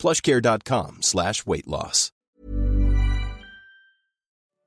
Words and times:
plushcare.com. 0.00 1.00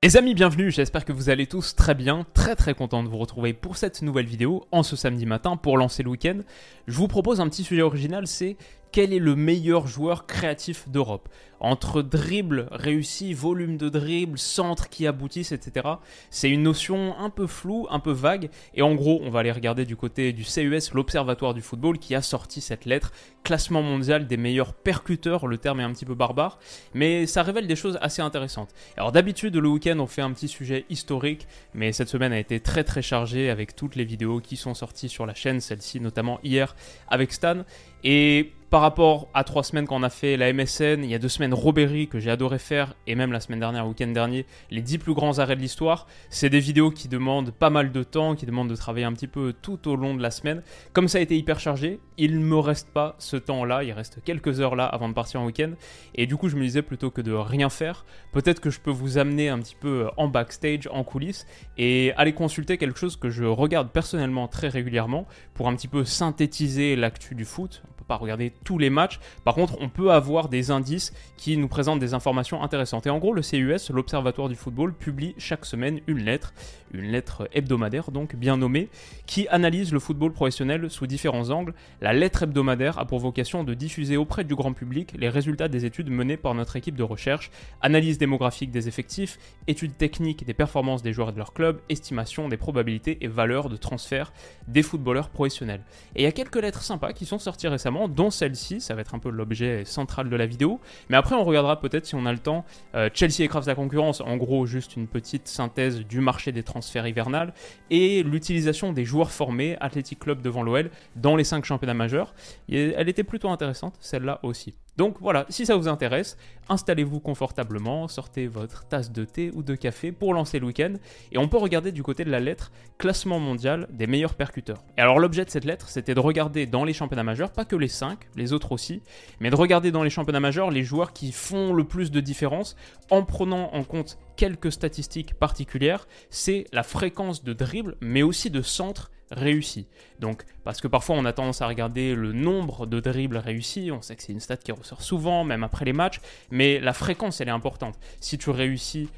Les 0.04 0.16
amis, 0.16 0.34
bienvenue, 0.34 0.70
j'espère 0.70 1.04
que 1.04 1.12
vous 1.12 1.28
allez 1.28 1.48
tous 1.48 1.74
très 1.74 1.96
bien, 1.96 2.24
très 2.34 2.54
très 2.54 2.74
content 2.74 3.02
de 3.02 3.08
vous 3.08 3.18
retrouver 3.18 3.52
pour 3.52 3.76
cette 3.76 4.02
nouvelle 4.02 4.26
vidéo 4.26 4.64
en 4.70 4.84
ce 4.84 4.94
samedi 4.94 5.26
matin 5.26 5.56
pour 5.56 5.76
lancer 5.76 6.04
le 6.04 6.10
week-end. 6.10 6.38
Je 6.86 6.96
vous 6.96 7.08
propose 7.08 7.40
un 7.40 7.48
petit 7.48 7.64
sujet 7.64 7.82
original, 7.82 8.28
c'est 8.28 8.56
quel 8.94 9.12
est 9.12 9.18
le 9.18 9.34
meilleur 9.34 9.88
joueur 9.88 10.24
créatif 10.24 10.88
d'Europe? 10.88 11.28
Entre 11.58 12.00
dribble 12.00 12.68
réussi, 12.70 13.32
volume 13.32 13.76
de 13.76 13.88
dribble, 13.88 14.38
centre 14.38 14.88
qui 14.88 15.08
aboutissent, 15.08 15.50
etc. 15.50 15.94
C'est 16.30 16.48
une 16.48 16.62
notion 16.62 17.16
un 17.18 17.28
peu 17.28 17.48
floue, 17.48 17.88
un 17.90 17.98
peu 17.98 18.12
vague. 18.12 18.50
Et 18.74 18.82
en 18.82 18.94
gros, 18.94 19.20
on 19.24 19.30
va 19.30 19.40
aller 19.40 19.50
regarder 19.50 19.84
du 19.84 19.96
côté 19.96 20.32
du 20.32 20.44
CES, 20.44 20.92
l'Observatoire 20.92 21.54
du 21.54 21.60
football, 21.60 21.98
qui 21.98 22.14
a 22.14 22.22
sorti 22.22 22.60
cette 22.60 22.84
lettre, 22.84 23.10
classement 23.42 23.82
mondial 23.82 24.28
des 24.28 24.36
meilleurs 24.36 24.74
percuteurs. 24.74 25.48
Le 25.48 25.58
terme 25.58 25.80
est 25.80 25.84
un 25.84 25.92
petit 25.92 26.04
peu 26.04 26.14
barbare, 26.14 26.60
mais 26.92 27.26
ça 27.26 27.42
révèle 27.42 27.66
des 27.66 27.76
choses 27.76 27.98
assez 28.00 28.22
intéressantes. 28.22 28.70
Alors 28.96 29.10
d'habitude, 29.10 29.56
le 29.56 29.68
week-end, 29.68 29.98
on 29.98 30.06
fait 30.06 30.22
un 30.22 30.30
petit 30.32 30.48
sujet 30.48 30.84
historique, 30.88 31.48
mais 31.72 31.90
cette 31.90 32.08
semaine 32.08 32.32
a 32.32 32.38
été 32.38 32.60
très 32.60 32.84
très 32.84 33.02
chargée 33.02 33.50
avec 33.50 33.74
toutes 33.74 33.96
les 33.96 34.04
vidéos 34.04 34.38
qui 34.38 34.56
sont 34.56 34.74
sorties 34.74 35.08
sur 35.08 35.26
la 35.26 35.34
chaîne, 35.34 35.60
celle-ci 35.60 35.98
notamment 35.98 36.38
hier 36.44 36.76
avec 37.08 37.32
Stan. 37.32 37.64
Et 38.04 38.52
par 38.74 38.80
rapport 38.80 39.28
à 39.34 39.44
trois 39.44 39.62
semaines 39.62 39.86
qu'on 39.86 40.02
a 40.02 40.10
fait 40.10 40.36
la 40.36 40.52
MSN, 40.52 41.04
il 41.04 41.06
y 41.08 41.14
a 41.14 41.20
deux 41.20 41.28
semaines 41.28 41.54
Robéry 41.54 42.08
que 42.08 42.18
j'ai 42.18 42.32
adoré 42.32 42.58
faire, 42.58 42.96
et 43.06 43.14
même 43.14 43.30
la 43.30 43.38
semaine 43.38 43.60
dernière, 43.60 43.86
week-end 43.86 44.08
dernier, 44.08 44.46
les 44.72 44.82
10 44.82 44.98
plus 44.98 45.14
grands 45.14 45.38
arrêts 45.38 45.54
de 45.54 45.60
l'histoire. 45.60 46.08
C'est 46.28 46.50
des 46.50 46.58
vidéos 46.58 46.90
qui 46.90 47.06
demandent 47.06 47.52
pas 47.52 47.70
mal 47.70 47.92
de 47.92 48.02
temps, 48.02 48.34
qui 48.34 48.46
demandent 48.46 48.68
de 48.68 48.74
travailler 48.74 49.04
un 49.04 49.12
petit 49.12 49.28
peu 49.28 49.54
tout 49.62 49.86
au 49.86 49.94
long 49.94 50.16
de 50.16 50.20
la 50.20 50.32
semaine. 50.32 50.60
Comme 50.92 51.06
ça 51.06 51.18
a 51.18 51.20
été 51.20 51.36
hyper 51.36 51.60
chargé, 51.60 52.00
il 52.18 52.36
ne 52.36 52.44
me 52.44 52.58
reste 52.58 52.88
pas 52.88 53.14
ce 53.20 53.36
temps-là, 53.36 53.84
il 53.84 53.92
reste 53.92 54.18
quelques 54.24 54.58
heures 54.58 54.74
là 54.74 54.86
avant 54.86 55.08
de 55.08 55.14
partir 55.14 55.40
en 55.40 55.46
week-end. 55.46 55.70
Et 56.16 56.26
du 56.26 56.34
coup, 56.36 56.48
je 56.48 56.56
me 56.56 56.62
disais 56.62 56.82
plutôt 56.82 57.12
que 57.12 57.20
de 57.20 57.30
rien 57.30 57.70
faire, 57.70 58.04
peut-être 58.32 58.58
que 58.58 58.70
je 58.70 58.80
peux 58.80 58.90
vous 58.90 59.18
amener 59.18 59.50
un 59.50 59.60
petit 59.60 59.76
peu 59.78 60.08
en 60.16 60.26
backstage, 60.26 60.88
en 60.90 61.04
coulisses, 61.04 61.46
et 61.78 62.12
aller 62.16 62.32
consulter 62.32 62.76
quelque 62.76 62.98
chose 62.98 63.14
que 63.14 63.30
je 63.30 63.44
regarde 63.44 63.90
personnellement 63.90 64.48
très 64.48 64.66
régulièrement 64.66 65.28
pour 65.54 65.68
un 65.68 65.76
petit 65.76 65.86
peu 65.86 66.04
synthétiser 66.04 66.96
l'actu 66.96 67.36
du 67.36 67.44
foot 67.44 67.84
pas 68.06 68.16
regarder 68.16 68.52
tous 68.64 68.78
les 68.78 68.90
matchs. 68.90 69.20
Par 69.44 69.54
contre, 69.54 69.76
on 69.80 69.88
peut 69.88 70.10
avoir 70.10 70.48
des 70.48 70.70
indices 70.70 71.12
qui 71.36 71.56
nous 71.56 71.68
présentent 71.68 72.00
des 72.00 72.14
informations 72.14 72.62
intéressantes. 72.62 73.06
Et 73.06 73.10
en 73.10 73.18
gros, 73.18 73.32
le 73.32 73.42
CUS, 73.42 73.90
l'Observatoire 73.90 74.48
du 74.48 74.56
football, 74.56 74.94
publie 74.94 75.34
chaque 75.38 75.64
semaine 75.64 76.00
une 76.06 76.24
lettre, 76.24 76.54
une 76.92 77.10
lettre 77.10 77.48
hebdomadaire 77.52 78.10
donc 78.10 78.36
bien 78.36 78.56
nommée, 78.56 78.88
qui 79.26 79.46
analyse 79.48 79.92
le 79.92 79.98
football 80.00 80.32
professionnel 80.32 80.90
sous 80.90 81.06
différents 81.06 81.50
angles. 81.50 81.74
La 82.00 82.12
lettre 82.12 82.44
hebdomadaire 82.44 82.98
a 82.98 83.04
pour 83.04 83.18
vocation 83.18 83.64
de 83.64 83.74
diffuser 83.74 84.16
auprès 84.16 84.44
du 84.44 84.54
grand 84.54 84.72
public 84.72 85.14
les 85.18 85.28
résultats 85.28 85.68
des 85.68 85.84
études 85.84 86.10
menées 86.10 86.36
par 86.36 86.54
notre 86.54 86.76
équipe 86.76 86.96
de 86.96 87.02
recherche, 87.02 87.50
analyse 87.80 88.18
démographique 88.18 88.70
des 88.70 88.88
effectifs, 88.88 89.38
études 89.66 89.96
techniques 89.96 90.44
des 90.44 90.54
performances 90.54 91.02
des 91.02 91.12
joueurs 91.12 91.30
et 91.30 91.32
de 91.32 91.38
leur 91.38 91.52
club, 91.52 91.80
estimation 91.88 92.48
des 92.48 92.56
probabilités 92.56 93.18
et 93.22 93.28
valeurs 93.28 93.68
de 93.68 93.76
transfert 93.76 94.32
des 94.68 94.82
footballeurs 94.82 95.28
professionnels. 95.28 95.82
Et 96.14 96.22
il 96.22 96.24
y 96.24 96.26
a 96.28 96.32
quelques 96.32 96.56
lettres 96.56 96.82
sympas 96.82 97.12
qui 97.12 97.26
sont 97.26 97.38
sorties 97.38 97.68
récemment 97.68 98.08
dont 98.08 98.30
ça 98.54 98.94
va 98.94 99.00
être 99.00 99.14
un 99.14 99.18
peu 99.18 99.30
l'objet 99.30 99.84
central 99.84 100.28
de 100.28 100.36
la 100.36 100.46
vidéo. 100.46 100.80
Mais 101.08 101.16
après, 101.16 101.34
on 101.34 101.44
regardera 101.44 101.80
peut-être 101.80 102.06
si 102.06 102.14
on 102.14 102.26
a 102.26 102.32
le 102.32 102.38
temps. 102.38 102.64
Euh, 102.94 103.08
Chelsea 103.12 103.40
écrase 103.40 103.66
la 103.66 103.74
concurrence, 103.74 104.20
en 104.20 104.36
gros, 104.36 104.66
juste 104.66 104.96
une 104.96 105.06
petite 105.06 105.48
synthèse 105.48 106.00
du 106.00 106.20
marché 106.20 106.52
des 106.52 106.62
transferts 106.62 107.06
hivernales 107.06 107.52
et 107.90 108.22
l'utilisation 108.22 108.92
des 108.92 109.04
joueurs 109.04 109.30
formés, 109.30 109.76
Athletic 109.80 110.18
Club 110.18 110.42
devant 110.42 110.62
l'OL, 110.62 110.90
dans 111.16 111.36
les 111.36 111.44
5 111.44 111.64
championnats 111.64 111.94
majeurs. 111.94 112.34
Elle 112.70 113.08
était 113.08 113.24
plutôt 113.24 113.48
intéressante, 113.50 113.96
celle-là 114.00 114.40
aussi. 114.42 114.74
Donc 114.96 115.16
voilà, 115.20 115.44
si 115.48 115.66
ça 115.66 115.76
vous 115.76 115.88
intéresse, 115.88 116.36
installez-vous 116.68 117.18
confortablement, 117.18 118.06
sortez 118.06 118.46
votre 118.46 118.86
tasse 118.86 119.10
de 119.10 119.24
thé 119.24 119.50
ou 119.52 119.62
de 119.62 119.74
café 119.74 120.12
pour 120.12 120.34
lancer 120.34 120.60
le 120.60 120.66
week-end, 120.66 120.94
et 121.32 121.38
on 121.38 121.48
peut 121.48 121.56
regarder 121.56 121.90
du 121.90 122.02
côté 122.02 122.24
de 122.24 122.30
la 122.30 122.38
lettre 122.38 122.70
classement 122.96 123.40
mondial 123.40 123.88
des 123.90 124.06
meilleurs 124.06 124.34
percuteurs. 124.34 124.84
Et 124.96 125.00
alors 125.00 125.18
l'objet 125.18 125.44
de 125.44 125.50
cette 125.50 125.64
lettre, 125.64 125.88
c'était 125.88 126.14
de 126.14 126.20
regarder 126.20 126.66
dans 126.66 126.84
les 126.84 126.92
championnats 126.92 127.24
majeurs, 127.24 127.50
pas 127.50 127.64
que 127.64 127.76
les 127.76 127.88
5, 127.88 128.18
les 128.36 128.52
autres 128.52 128.70
aussi, 128.70 129.02
mais 129.40 129.50
de 129.50 129.56
regarder 129.56 129.90
dans 129.90 130.04
les 130.04 130.10
championnats 130.10 130.40
majeurs 130.40 130.70
les 130.70 130.84
joueurs 130.84 131.12
qui 131.12 131.32
font 131.32 131.72
le 131.72 131.84
plus 131.84 132.12
de 132.12 132.20
différence 132.20 132.76
en 133.10 133.24
prenant 133.24 133.74
en 133.74 133.82
compte 133.82 134.18
quelques 134.36 134.72
statistiques 134.72 135.34
particulières, 135.34 136.06
c'est 136.30 136.66
la 136.72 136.84
fréquence 136.84 137.42
de 137.42 137.52
dribble, 137.52 137.96
mais 138.00 138.22
aussi 138.22 138.48
de 138.50 138.62
centre 138.62 139.10
réussi. 139.30 139.86
Donc, 140.20 140.44
parce 140.64 140.80
que 140.80 140.88
parfois 140.88 141.16
on 141.16 141.24
a 141.24 141.32
tendance 141.32 141.62
à 141.62 141.68
regarder 141.68 142.14
le 142.14 142.32
nombre 142.32 142.86
de 142.86 143.00
dribbles 143.00 143.36
réussis, 143.36 143.90
on 143.90 144.02
sait 144.02 144.16
que 144.16 144.22
c'est 144.22 144.32
une 144.32 144.40
stat 144.40 144.56
qui 144.56 144.72
ressort 144.72 145.02
souvent, 145.02 145.44
même 145.44 145.64
après 145.64 145.84
les 145.84 145.92
matchs, 145.92 146.20
mais 146.50 146.80
la 146.80 146.92
fréquence 146.92 147.40
elle 147.40 147.48
est 147.48 147.52
importante. 147.52 147.98
Si 148.20 148.38
tu 148.38 148.50
réussis 148.50 149.08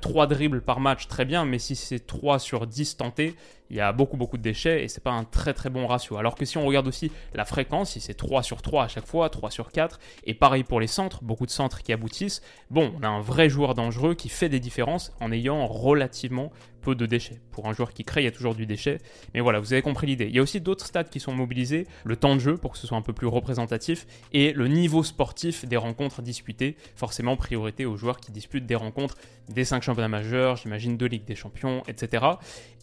3 0.00 0.24
euh, 0.24 0.26
dribbles 0.26 0.62
par 0.62 0.80
match, 0.80 1.06
très 1.06 1.24
bien, 1.24 1.44
mais 1.44 1.58
si 1.58 1.76
c'est 1.76 2.06
3 2.06 2.38
sur 2.38 2.66
10 2.66 2.96
tentés, 2.96 3.34
il 3.68 3.76
y 3.76 3.80
a 3.80 3.92
beaucoup 3.92 4.16
beaucoup 4.16 4.36
de 4.36 4.42
déchets 4.42 4.84
et 4.84 4.88
c'est 4.88 5.02
pas 5.02 5.10
un 5.10 5.24
très 5.24 5.52
très 5.52 5.70
bon 5.70 5.86
ratio. 5.86 6.16
Alors 6.16 6.36
que 6.36 6.44
si 6.44 6.56
on 6.56 6.64
regarde 6.64 6.86
aussi 6.86 7.10
la 7.34 7.44
fréquence, 7.44 7.90
si 7.92 8.00
c'est 8.00 8.14
3 8.14 8.42
sur 8.42 8.62
3 8.62 8.84
à 8.84 8.88
chaque 8.88 9.06
fois, 9.06 9.28
3 9.28 9.50
sur 9.50 9.72
4, 9.72 9.98
et 10.24 10.34
pareil 10.34 10.64
pour 10.64 10.80
les 10.80 10.86
centres, 10.86 11.22
beaucoup 11.22 11.46
de 11.46 11.50
centres 11.50 11.82
qui 11.82 11.92
aboutissent, 11.92 12.42
bon, 12.70 12.92
on 12.98 13.02
a 13.02 13.08
un 13.08 13.20
vrai 13.20 13.48
joueur 13.48 13.74
dangereux 13.74 14.14
qui 14.14 14.28
fait 14.28 14.48
des 14.48 14.60
différences 14.60 15.12
en 15.20 15.32
ayant 15.32 15.66
relativement 15.66 16.52
peu 16.86 16.94
de 16.94 17.04
déchets. 17.04 17.40
Pour 17.50 17.66
un 17.68 17.72
joueur 17.72 17.92
qui 17.92 18.04
crée, 18.04 18.20
il 18.20 18.26
y 18.26 18.28
a 18.28 18.30
toujours 18.30 18.54
du 18.54 18.64
déchet, 18.64 18.98
mais 19.34 19.40
voilà, 19.40 19.58
vous 19.58 19.72
avez 19.72 19.82
compris 19.82 20.06
l'idée. 20.06 20.26
Il 20.26 20.36
y 20.36 20.38
a 20.38 20.42
aussi 20.42 20.60
d'autres 20.60 20.86
stats 20.86 21.02
qui 21.02 21.18
sont 21.18 21.34
mobilisés, 21.34 21.88
le 22.04 22.14
temps 22.14 22.36
de 22.36 22.40
jeu 22.40 22.56
pour 22.56 22.70
que 22.72 22.78
ce 22.78 22.86
soit 22.86 22.96
un 22.96 23.02
peu 23.02 23.12
plus 23.12 23.26
représentatif, 23.26 24.06
et 24.32 24.52
le 24.52 24.68
niveau 24.68 25.02
sportif 25.02 25.64
des 25.64 25.76
rencontres 25.76 26.22
disputées, 26.22 26.76
forcément 26.94 27.36
priorité 27.36 27.86
aux 27.86 27.96
joueurs 27.96 28.20
qui 28.20 28.30
disputent 28.30 28.66
des 28.66 28.76
rencontres 28.76 29.16
des 29.48 29.64
5 29.64 29.82
championnats 29.82 30.08
majeurs, 30.08 30.56
j'imagine 30.56 30.96
de 30.96 31.06
Ligue 31.06 31.24
des 31.24 31.34
Champions, 31.34 31.82
etc. 31.88 32.24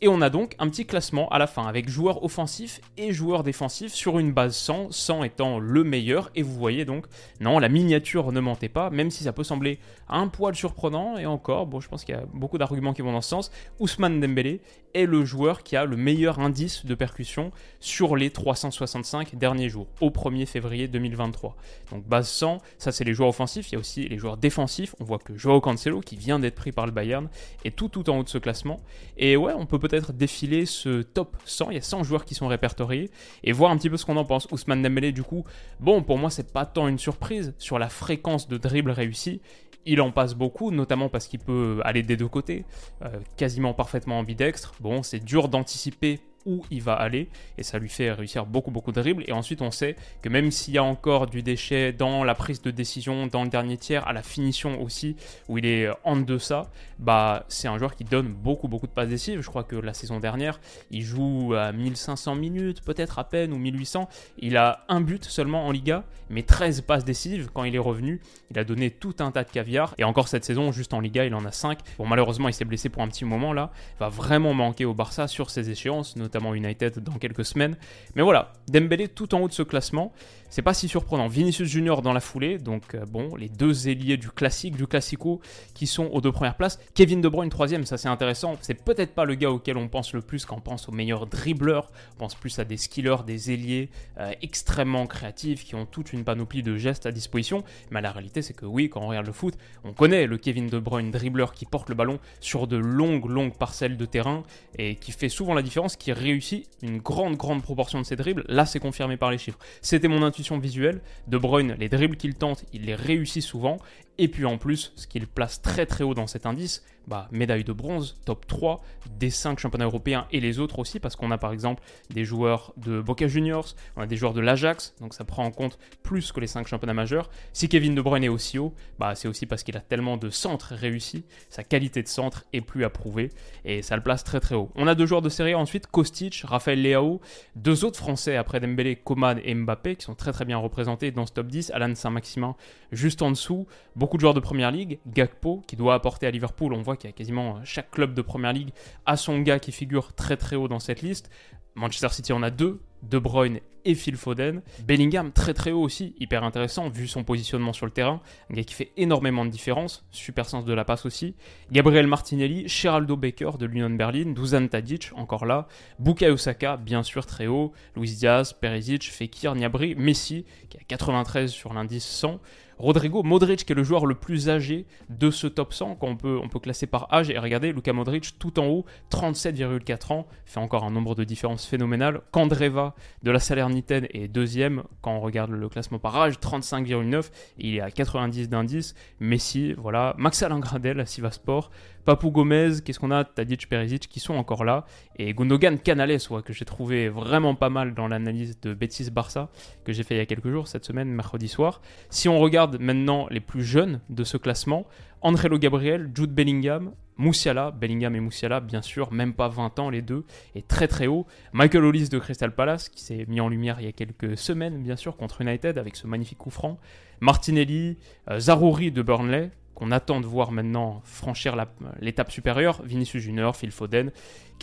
Et 0.02 0.08
on 0.10 0.22
a 0.22 0.30
donc 0.30 0.56
un 0.60 0.68
petit 0.68 0.86
classement 0.86 1.30
à 1.30 1.38
la 1.38 1.48
fin 1.48 1.66
avec 1.66 1.90
joueurs 1.90 2.24
offensifs 2.24 2.82
et 2.98 3.14
joueurs 3.14 3.44
défensifs 3.44 3.94
sur 3.94 4.20
une 4.20 4.34
base 4.34 4.56
100, 4.56 4.92
100 4.92 5.24
étant 5.24 5.60
le 5.60 5.84
meilleur. 5.84 6.30
Et 6.36 6.42
vous 6.42 6.54
voyez 6.54 6.84
donc, 6.84 7.06
non, 7.40 7.60
la 7.60 7.70
miniature 7.70 8.32
ne 8.32 8.40
mentait 8.40 8.70
pas, 8.70 8.90
même 8.90 9.10
si 9.12 9.24
ça 9.24 9.34
peut 9.34 9.44
sembler 9.44 9.80
un 10.10 10.28
poil 10.28 10.56
surprenant. 10.56 11.18
Et 11.18 11.26
encore, 11.26 11.68
bon, 11.68 11.80
je 11.80 11.88
pense 11.88 12.04
qu'il 12.04 12.16
y 12.16 12.18
a 12.18 12.26
beaucoup 12.34 12.58
d'arguments 12.58 12.94
qui 12.94 13.02
vont 13.02 13.14
dans 13.14 13.22
ce 13.22 13.30
sens. 13.30 13.52
Ousmane 13.94 14.20
Dembélé 14.20 14.60
est 14.96 15.06
le 15.06 15.24
joueur 15.24 15.62
qui 15.62 15.76
a 15.76 15.86
le 15.86 15.96
meilleur 15.96 16.40
indice 16.40 16.84
de 16.84 16.96
percussion 16.96 17.52
sur 17.80 18.16
les 18.16 18.32
365 18.32 19.36
derniers 19.36 19.70
jours, 19.70 19.88
au 20.02 20.10
1er 20.10 20.48
février 20.48 20.88
2023. 20.88 21.56
Donc 21.92 22.04
base 22.04 22.28
100, 22.30 22.58
ça 22.80 22.92
c'est 22.92 23.04
les 23.04 23.14
joueurs 23.14 23.30
offensifs, 23.30 23.70
il 23.70 23.74
y 23.74 23.76
a 23.76 23.80
aussi 23.80 24.08
les 24.08 24.18
joueurs 24.18 24.38
défensifs. 24.38 24.96
On 25.00 25.04
voit 25.04 25.20
que 25.20 25.38
Joao 25.38 25.62
Cancelo, 25.62 26.02
qui 26.02 26.16
vient 26.16 26.40
d'être 26.40 26.56
pris 26.56 26.72
par 26.72 26.88
le 26.88 26.92
Bayern, 26.92 27.30
est 27.66 27.76
tout 27.76 27.88
tout 27.88 28.10
en 28.10 28.18
haut 28.18 28.24
de 28.24 28.30
ce 28.30 28.40
classement. 28.40 28.80
Et 29.18 29.38
ouais, 29.38 29.54
on 29.56 29.68
peut 29.68 29.80
peut-être 29.80 30.12
défiler 30.12 30.66
ce 30.66 31.04
top 31.04 31.38
100, 31.46 31.70
il 31.70 31.76
y 31.76 31.80
a 31.80 31.84
100 31.84 32.04
joueurs 32.04 32.26
qui 32.26 32.34
sont 32.34 32.48
répertoriés, 32.48 33.12
et 33.44 33.52
voir 33.52 33.70
un 33.70 33.78
petit 33.78 33.92
peu 33.92 33.98
ce 33.98 34.06
qu'on 34.06 34.18
en 34.18 34.26
pense. 34.26 34.48
Ousmane 34.52 34.82
Dembélé, 34.82 35.12
du 35.12 35.22
coup, 35.22 35.44
bon, 35.80 36.02
pour 36.02 36.18
moi 36.18 36.32
c'est 36.32 36.52
pas 36.52 36.66
tant 36.66 36.88
une 36.88 37.00
surprise 37.00 37.54
sur 37.60 37.78
la 37.78 37.90
fréquence 37.90 38.48
de 38.48 38.58
dribble 38.58 38.90
réussi, 38.92 39.40
il 39.86 40.02
en 40.02 40.12
passe 40.12 40.34
beaucoup, 40.34 40.72
notamment 40.72 41.10
parce 41.10 41.28
qu'il 41.28 41.40
peut 41.40 41.82
aller 41.84 42.04
des 42.04 42.18
deux 42.18 42.28
côtés, 42.28 42.66
euh, 43.04 43.10
quasiment 43.38 43.74
parfaitement 43.74 44.20
ambidextre. 44.20 44.74
Bon, 44.80 45.04
c'est 45.04 45.20
dur 45.20 45.50
d'anticiper 45.50 46.20
où 46.46 46.64
il 46.72 46.82
va 46.82 46.94
aller 46.94 47.30
et 47.58 47.64
ça 47.64 47.80
lui 47.80 47.90
fait 47.90 48.12
réussir 48.12 48.46
beaucoup 48.46 48.72
beaucoup 48.72 48.92
de 48.92 49.02
dribbles. 49.02 49.24
Et 49.28 49.32
ensuite 49.32 49.62
on 49.62 49.72
sait 49.72 49.96
que 50.22 50.30
même 50.30 50.52
s'il 50.52 50.74
y 50.74 50.78
a 50.78 50.84
encore 50.84 51.28
du 51.28 51.42
déchet 51.42 51.94
dans 51.94 52.24
la 52.24 52.36
prise 52.36 52.62
de 52.62 52.72
décision 52.72 53.28
dans 53.28 53.44
le 53.44 53.50
dernier 53.50 53.78
tiers 53.78 54.08
à 54.08 54.14
la 54.14 54.22
finition 54.22 54.82
aussi 54.82 55.16
où 55.48 55.58
il 55.58 55.66
est 55.66 55.90
en 56.04 56.18
deçà 56.18 56.70
bah 57.00 57.46
c'est 57.48 57.68
un 57.68 57.78
joueur 57.78 57.96
qui 57.96 58.04
donne 58.04 58.28
beaucoup 58.28 58.68
beaucoup 58.68 58.88
de 58.88 58.92
passes 58.92 59.10
décisives. 59.10 59.42
Je 59.42 59.50
crois 59.50 59.64
que 59.64 59.76
la 59.76 59.94
saison 59.94 60.20
dernière 60.20 60.60
il 60.92 61.02
joue 61.02 61.54
à 61.54 61.72
1500 61.72 62.36
minutes 62.36 62.82
peut-être 62.82 63.20
à 63.20 63.24
peine 63.24 63.54
ou 63.54 63.58
1800 63.58 64.10
il 64.40 64.58
a 64.58 64.86
un 64.90 65.02
but 65.02 65.24
seulement 65.26 65.66
en 65.66 65.72
Liga 65.72 66.04
mais 66.30 66.44
13 66.44 66.82
passes 66.82 67.06
décisives. 67.06 67.50
Quand 67.54 67.64
il 67.64 67.76
est 67.76 67.80
revenu 67.80 68.22
il 68.52 68.60
a 68.60 68.64
donné 68.64 68.92
tout 68.92 69.16
un 69.20 69.32
tas 69.32 69.44
de 69.44 69.50
caviar. 69.50 69.96
Et 69.98 70.04
encore 70.04 70.28
cette 70.28 70.46
saison 70.46 70.72
juste 70.72 70.94
en 70.94 71.00
Liga 71.00 71.26
il 71.26 71.34
en 71.36 71.46
a 71.46 71.52
5 71.52 71.80
bon 71.98 72.06
malheureusement 72.06 72.50
il 72.50 72.54
s'est 72.54 72.66
blessé 72.66 72.90
pour 72.90 73.02
un 73.02 73.08
petit 73.08 73.26
moment 73.26 73.54
là. 73.54 73.72
Il 73.96 74.00
va 74.00 74.10
vraiment 74.10 74.54
manquer 74.54 74.86
au 74.86 74.94
Barça 74.94 75.28
sur 75.28 75.50
ces 75.50 75.70
échéances 75.70 76.16
notamment 76.16 76.33
notamment 76.34 76.56
United 76.56 77.00
dans 77.00 77.14
quelques 77.14 77.46
semaines. 77.46 77.78
Mais 78.16 78.22
voilà, 78.22 78.54
Dembélé 78.68 79.08
tout 79.08 79.36
en 79.36 79.42
haut 79.42 79.48
de 79.48 79.54
ce 79.54 79.64
classement, 79.64 80.14
c'est 80.50 80.62
pas 80.62 80.74
si 80.74 80.88
surprenant. 80.88 81.28
Vinicius 81.28 81.68
Junior 81.68 82.02
dans 82.02 82.14
la 82.14 82.20
foulée, 82.20 82.58
donc 82.58 82.96
euh, 82.96 83.06
bon, 83.06 83.36
les 83.36 83.50
deux 83.50 83.88
ailiers 83.88 84.18
du 84.18 84.30
classique, 84.30 84.76
du 84.76 84.88
classico, 84.88 85.42
qui 85.74 85.88
sont 85.88 86.06
aux 86.06 86.22
deux 86.22 86.32
premières 86.32 86.56
places. 86.56 86.80
Kevin 86.94 87.22
De 87.22 87.30
Bruyne 87.30 87.50
troisième, 87.50 87.86
ça 87.86 87.98
c'est 87.98 88.08
intéressant. 88.08 88.56
C'est 88.62 88.84
peut-être 88.84 89.14
pas 89.14 89.26
le 89.26 89.36
gars 89.36 89.52
auquel 89.52 89.78
on 89.78 89.88
pense 89.88 90.14
le 90.14 90.22
plus 90.22 90.46
quand 90.46 90.58
on 90.58 90.62
pense 90.62 90.90
aux 90.90 90.92
meilleurs 90.92 91.28
dribbleurs. 91.28 91.92
On 92.16 92.20
pense 92.20 92.36
plus 92.36 92.58
à 92.60 92.66
des 92.66 92.78
skillers, 92.78 93.24
des 93.26 93.52
ailiers 93.52 93.90
euh, 94.20 94.32
extrêmement 94.42 95.08
créatifs 95.08 95.64
qui 95.64 95.76
ont 95.76 95.86
toute 95.86 96.14
une 96.14 96.24
panoplie 96.24 96.64
de 96.64 96.78
gestes 96.78 97.06
à 97.06 97.12
disposition. 97.12 97.64
Mais 97.92 98.02
la 98.02 98.12
réalité, 98.12 98.42
c'est 98.42 98.54
que 98.54 98.66
oui, 98.66 98.90
quand 98.90 99.02
on 99.02 99.08
regarde 99.08 99.26
le 99.26 99.34
foot, 99.34 99.56
on 99.84 99.94
connaît 99.94 100.28
le 100.28 100.38
Kevin 100.38 100.68
De 100.68 100.80
Bruyne 100.80 101.12
dribbleur 101.12 101.54
qui 101.54 101.66
porte 101.66 101.90
le 101.90 101.96
ballon 101.96 102.20
sur 102.40 102.68
de 102.68 102.78
longues, 102.78 103.28
longues 103.28 103.58
parcelles 103.58 103.98
de 103.98 104.06
terrain 104.06 104.44
et 104.78 104.96
qui 104.96 105.12
fait 105.12 105.30
souvent 105.30 105.54
la 105.54 105.62
différence, 105.62 105.96
qui 105.96 106.14
réussit 106.24 106.68
une 106.82 106.98
grande, 106.98 107.36
grande 107.36 107.62
proportion 107.62 108.00
de 108.00 108.06
ses 108.06 108.16
dribbles. 108.16 108.44
Là, 108.48 108.66
c'est 108.66 108.80
confirmé 108.80 109.18
par 109.18 109.32
les 109.32 109.38
chiffres. 109.38 109.60
C'était 109.82 110.08
mon 110.08 110.24
intuition 110.24 110.58
visuelle. 110.58 111.02
De 111.28 111.38
Bruyne, 111.38 111.76
les 111.80 111.90
dribbles 111.90 112.18
qu'il 112.18 112.34
tente, 112.34 112.66
il 112.74 112.86
les 112.86 112.96
réussit 112.96 113.44
souvent. 113.44 113.78
Et 114.18 114.28
puis 114.28 114.46
en 114.46 114.58
plus, 114.58 114.94
ce 114.96 115.08
qu'il 115.08 115.28
place 115.28 115.62
très 115.62 115.86
très 115.86 116.04
haut 116.04 116.14
dans 116.14 116.28
cet 116.28 116.46
indice, 116.46 116.84
bah, 117.08 117.28
médaille 117.32 117.64
de 117.64 117.74
bronze, 117.74 118.18
top 118.26 118.48
3 118.48 118.82
des 119.20 119.30
5 119.30 119.60
championnats 119.60 119.86
européens 119.86 120.26
et 120.32 120.40
les 120.40 120.60
autres 120.60 120.80
aussi, 120.80 121.00
parce 121.00 121.16
qu'on 121.16 121.32
a 121.32 121.38
par 121.38 121.52
exemple 121.52 121.84
des 122.10 122.24
joueurs 122.24 122.74
de 122.78 123.02
Boca 123.02 123.28
Juniors, 123.28 123.76
on 123.98 124.02
a 124.02 124.06
des 124.06 124.16
joueurs 124.16 124.34
de 124.34 124.40
l'Ajax, 124.40 124.94
donc 125.02 125.14
ça 125.14 125.26
prend 125.26 125.44
en 125.44 125.52
compte 125.52 125.78
plus 126.02 126.32
que 126.32 126.40
les 126.40 126.48
5 126.48 126.68
championnats 126.68 126.94
majeurs. 126.94 127.30
Si 127.52 127.68
Kevin 127.68 127.96
De 127.96 128.02
Bruyne 128.02 128.24
est 128.24 128.30
aussi 128.30 128.58
haut, 128.58 128.74
bah, 129.00 129.16
c'est 129.16 129.28
aussi 129.28 129.46
parce 129.46 129.64
qu'il 129.64 129.76
a 129.76 129.82
tellement 129.82 130.16
de 130.16 130.30
centres 130.30 130.74
réussis, 130.76 131.26
sa 131.50 131.64
qualité 131.64 132.04
de 132.04 132.08
centre 132.08 132.46
est 132.54 132.62
plus 132.62 132.86
approuvée, 132.86 133.32
et 133.66 133.82
ça 133.82 133.96
le 133.98 134.04
place 134.04 134.24
très 134.24 134.40
très 134.40 134.56
haut. 134.56 134.70
On 134.76 134.88
a 134.88 134.96
deux 134.96 135.06
joueurs 135.06 135.22
de 135.22 135.30
série 135.30 135.56
ensuite, 135.56 135.88
Kostic, 135.88 136.44
Raphaël 136.46 136.82
Leao, 136.82 137.20
deux 137.56 137.84
autres 137.84 138.00
Français 138.00 138.38
après 138.38 138.60
Dembélé, 138.60 138.96
Coman 138.96 139.42
et 139.44 139.54
Mbappé, 139.54 139.98
qui 139.98 140.06
sont 140.06 140.16
très 140.16 140.32
très 140.32 140.46
bien 140.46 140.58
représentés 140.58 141.12
dans 141.12 141.26
ce 141.26 141.34
top 141.34 141.48
10, 141.48 141.72
Alan 141.72 141.94
Saint-Maximin 141.96 142.56
juste 142.94 143.22
en 143.22 143.32
dessous, 143.32 143.68
beaucoup 144.04 144.18
de 144.18 144.22
joueurs 144.22 144.34
de 144.34 144.42
première 144.42 144.70
ligue, 144.70 145.00
Gakpo, 145.08 145.62
qui 145.66 145.78
doit 145.78 145.94
apporter 145.94 146.28
à 146.28 146.32
Liverpool, 146.32 146.74
on 146.74 146.82
voit 146.82 146.98
qu'il 146.98 147.10
y 147.10 147.14
a 147.14 147.16
quasiment 147.16 147.64
chaque 147.64 147.90
club 147.90 148.14
de 148.14 148.22
première 148.22 148.52
ligue 148.52 148.72
a 149.06 149.16
son 149.16 149.40
gars 149.40 149.60
qui 149.60 149.72
figure 149.72 150.12
très 150.12 150.36
très 150.36 150.58
haut 150.58 150.68
dans 150.68 150.82
cette 150.82 151.02
liste. 151.02 151.30
Manchester 151.76 152.10
City 152.10 152.34
en 152.34 152.44
a 152.44 152.50
deux, 152.50 152.82
De 153.02 153.18
Bruyne 153.18 153.62
et 153.86 153.96
Phil 153.96 154.18
Foden. 154.18 154.62
Bellingham 154.86 155.32
très 155.32 155.54
très 155.54 155.72
haut 155.72 155.82
aussi, 155.82 156.16
hyper 156.20 156.44
intéressant 156.44 156.90
vu 156.90 157.08
son 157.08 157.24
positionnement 157.24 157.74
sur 157.74 157.86
le 157.86 157.92
terrain, 157.92 158.22
un 158.50 158.56
gars 158.56 158.64
qui 158.64 158.74
fait 158.74 158.92
énormément 158.98 159.46
de 159.46 159.50
différence, 159.50 160.06
super 160.12 160.48
sens 160.48 160.66
de 160.66 160.74
la 160.74 160.86
passe 160.86 161.06
aussi. 161.06 161.36
Gabriel 161.72 162.08
Martinelli, 162.08 162.68
Geraldo 162.68 163.16
Baker 163.16 163.52
de 163.60 163.66
l'Union 163.66 163.90
Berlin, 163.90 164.32
Dusan 164.34 164.68
Tadic 164.68 165.12
encore 165.16 165.46
là, 165.46 165.68
Bukayo 166.00 166.38
Saka 166.38 166.78
bien 166.78 167.04
sûr 167.04 167.26
très 167.26 167.48
haut, 167.48 167.74
Luis 167.96 168.16
Diaz, 168.16 168.54
Perisic, 168.54 169.04
Fekir, 169.12 169.56
Niabri, 169.56 169.96
Messi 169.96 170.46
qui 170.70 170.78
a 170.78 170.82
93 170.88 171.52
sur 171.52 171.74
l'indice 171.74 172.06
100. 172.06 172.40
Rodrigo 172.80 173.24
Modric 173.24 173.66
qui 173.66 173.72
est 173.72 173.76
le 173.76 173.84
joueur 173.84 174.06
le 174.06 174.16
plus 174.16 174.50
âgé 174.50 174.86
de 175.10 175.30
ce 175.32 175.48
top 175.48 175.74
100 175.74 175.96
qu'on 175.96 176.16
peut, 176.16 176.40
on 176.42 176.50
peut 176.50 176.60
classer 176.60 176.88
par 176.88 177.14
âge 177.14 177.30
et 177.30 177.38
regardez 177.38 177.72
Luka 177.72 177.94
Modric 177.94 178.38
tout 178.40 178.60
en 178.60 178.66
haut 178.66 178.86
37,4 179.12 180.14
ans 180.14 180.28
fait 180.46 180.60
encore 180.60 180.84
un 180.84 180.92
nombre 180.92 181.16
de 181.16 181.24
différences 181.24 181.66
phénoménales 181.66 182.22
Kandreva 182.32 182.96
de 183.22 183.32
la 183.32 183.40
Salerne 183.40 183.73
est 183.78 184.28
deuxième 184.28 184.84
quand 185.02 185.16
on 185.16 185.20
regarde 185.20 185.52
le 185.52 185.70
classement 185.70 186.00
par 186.00 186.16
âge, 186.18 186.36
35,9. 186.36 187.32
Il 187.58 187.76
est 187.76 187.82
à 187.82 187.92
90 187.92 188.50
d'indice. 188.50 188.96
Messi, 189.20 189.74
voilà. 189.74 190.16
Max 190.18 190.42
Alain 190.44 190.60
Gradel 190.60 191.00
à 191.00 191.06
Sivasport. 191.06 191.72
Papou 192.06 192.32
Gomez, 192.32 192.82
qu'est-ce 192.84 193.00
qu'on 193.00 193.12
a? 193.12 193.24
Tadic 193.24 193.70
Perisic 193.70 194.10
qui 194.10 194.20
sont 194.20 194.34
encore 194.34 194.66
là. 194.66 194.86
Et 195.18 195.34
Gundogan 195.34 195.80
Canales, 195.80 196.18
que 196.44 196.54
j'ai 196.54 196.66
trouvé 196.66 197.08
vraiment 197.10 197.56
pas 197.56 197.70
mal 197.70 197.94
dans 197.94 198.08
l'analyse 198.08 198.60
de 198.62 198.74
Betis 198.74 199.10
Barça 199.10 199.50
que 199.86 199.94
j'ai 199.94 200.04
fait 200.04 200.16
il 200.16 200.18
y 200.18 200.22
a 200.22 200.26
quelques 200.26 200.50
jours, 200.50 200.68
cette 200.68 200.86
semaine, 200.86 201.10
mercredi 201.10 201.48
soir. 201.48 201.82
Si 202.10 202.28
on 202.28 202.40
regarde 202.40 202.78
maintenant 202.80 203.28
les 203.30 203.40
plus 203.40 203.64
jeunes 203.64 204.02
de 204.10 204.24
ce 204.24 204.38
classement, 204.38 204.86
Andrelo 205.22 205.58
Gabriel, 205.58 206.12
Jude 206.14 206.34
Bellingham, 206.34 206.92
Moussiala, 207.18 207.72
Bellingham 207.72 208.16
et 208.16 208.20
Moussiala, 208.20 208.60
bien 208.60 208.82
sûr, 208.82 209.12
même 209.12 209.34
pas 209.34 209.48
20 209.48 209.80
ans 209.80 209.90
les 209.90 210.02
deux, 210.02 210.26
et 210.56 210.62
très 210.62 210.88
très 210.88 211.08
haut. 211.08 211.26
Michael 211.52 211.86
Hollis 211.86 212.10
de 212.10 212.20
Crystal 212.20 212.54
Palace, 212.54 212.90
qui 212.90 213.02
s'est 213.02 213.26
mis 213.28 213.42
en 213.42 213.50
lumière 213.50 213.78
il 213.80 213.86
y 213.86 213.90
a 213.90 213.92
quelques 213.92 214.38
semaines, 214.38 214.82
bien 214.82 214.96
sûr, 214.96 215.16
contre 215.18 215.42
United 215.42 215.78
avec 215.78 215.96
ce 215.96 216.08
magnifique 216.08 216.38
coup 216.38 216.50
franc. 216.50 216.80
Martinelli, 217.20 217.98
euh, 218.30 218.40
Zarouri 218.40 218.92
de 218.92 219.02
Burnley, 219.02 219.52
qu'on 219.76 219.92
attend 219.92 220.22
de 220.22 220.26
voir 220.26 220.52
maintenant 220.52 221.02
franchir 221.04 221.56
l'étape 222.00 222.32
supérieure, 222.32 222.82
Vinicius 222.84 223.24
Junior, 223.24 223.56
Phil 223.56 223.72
Foden, 223.72 224.12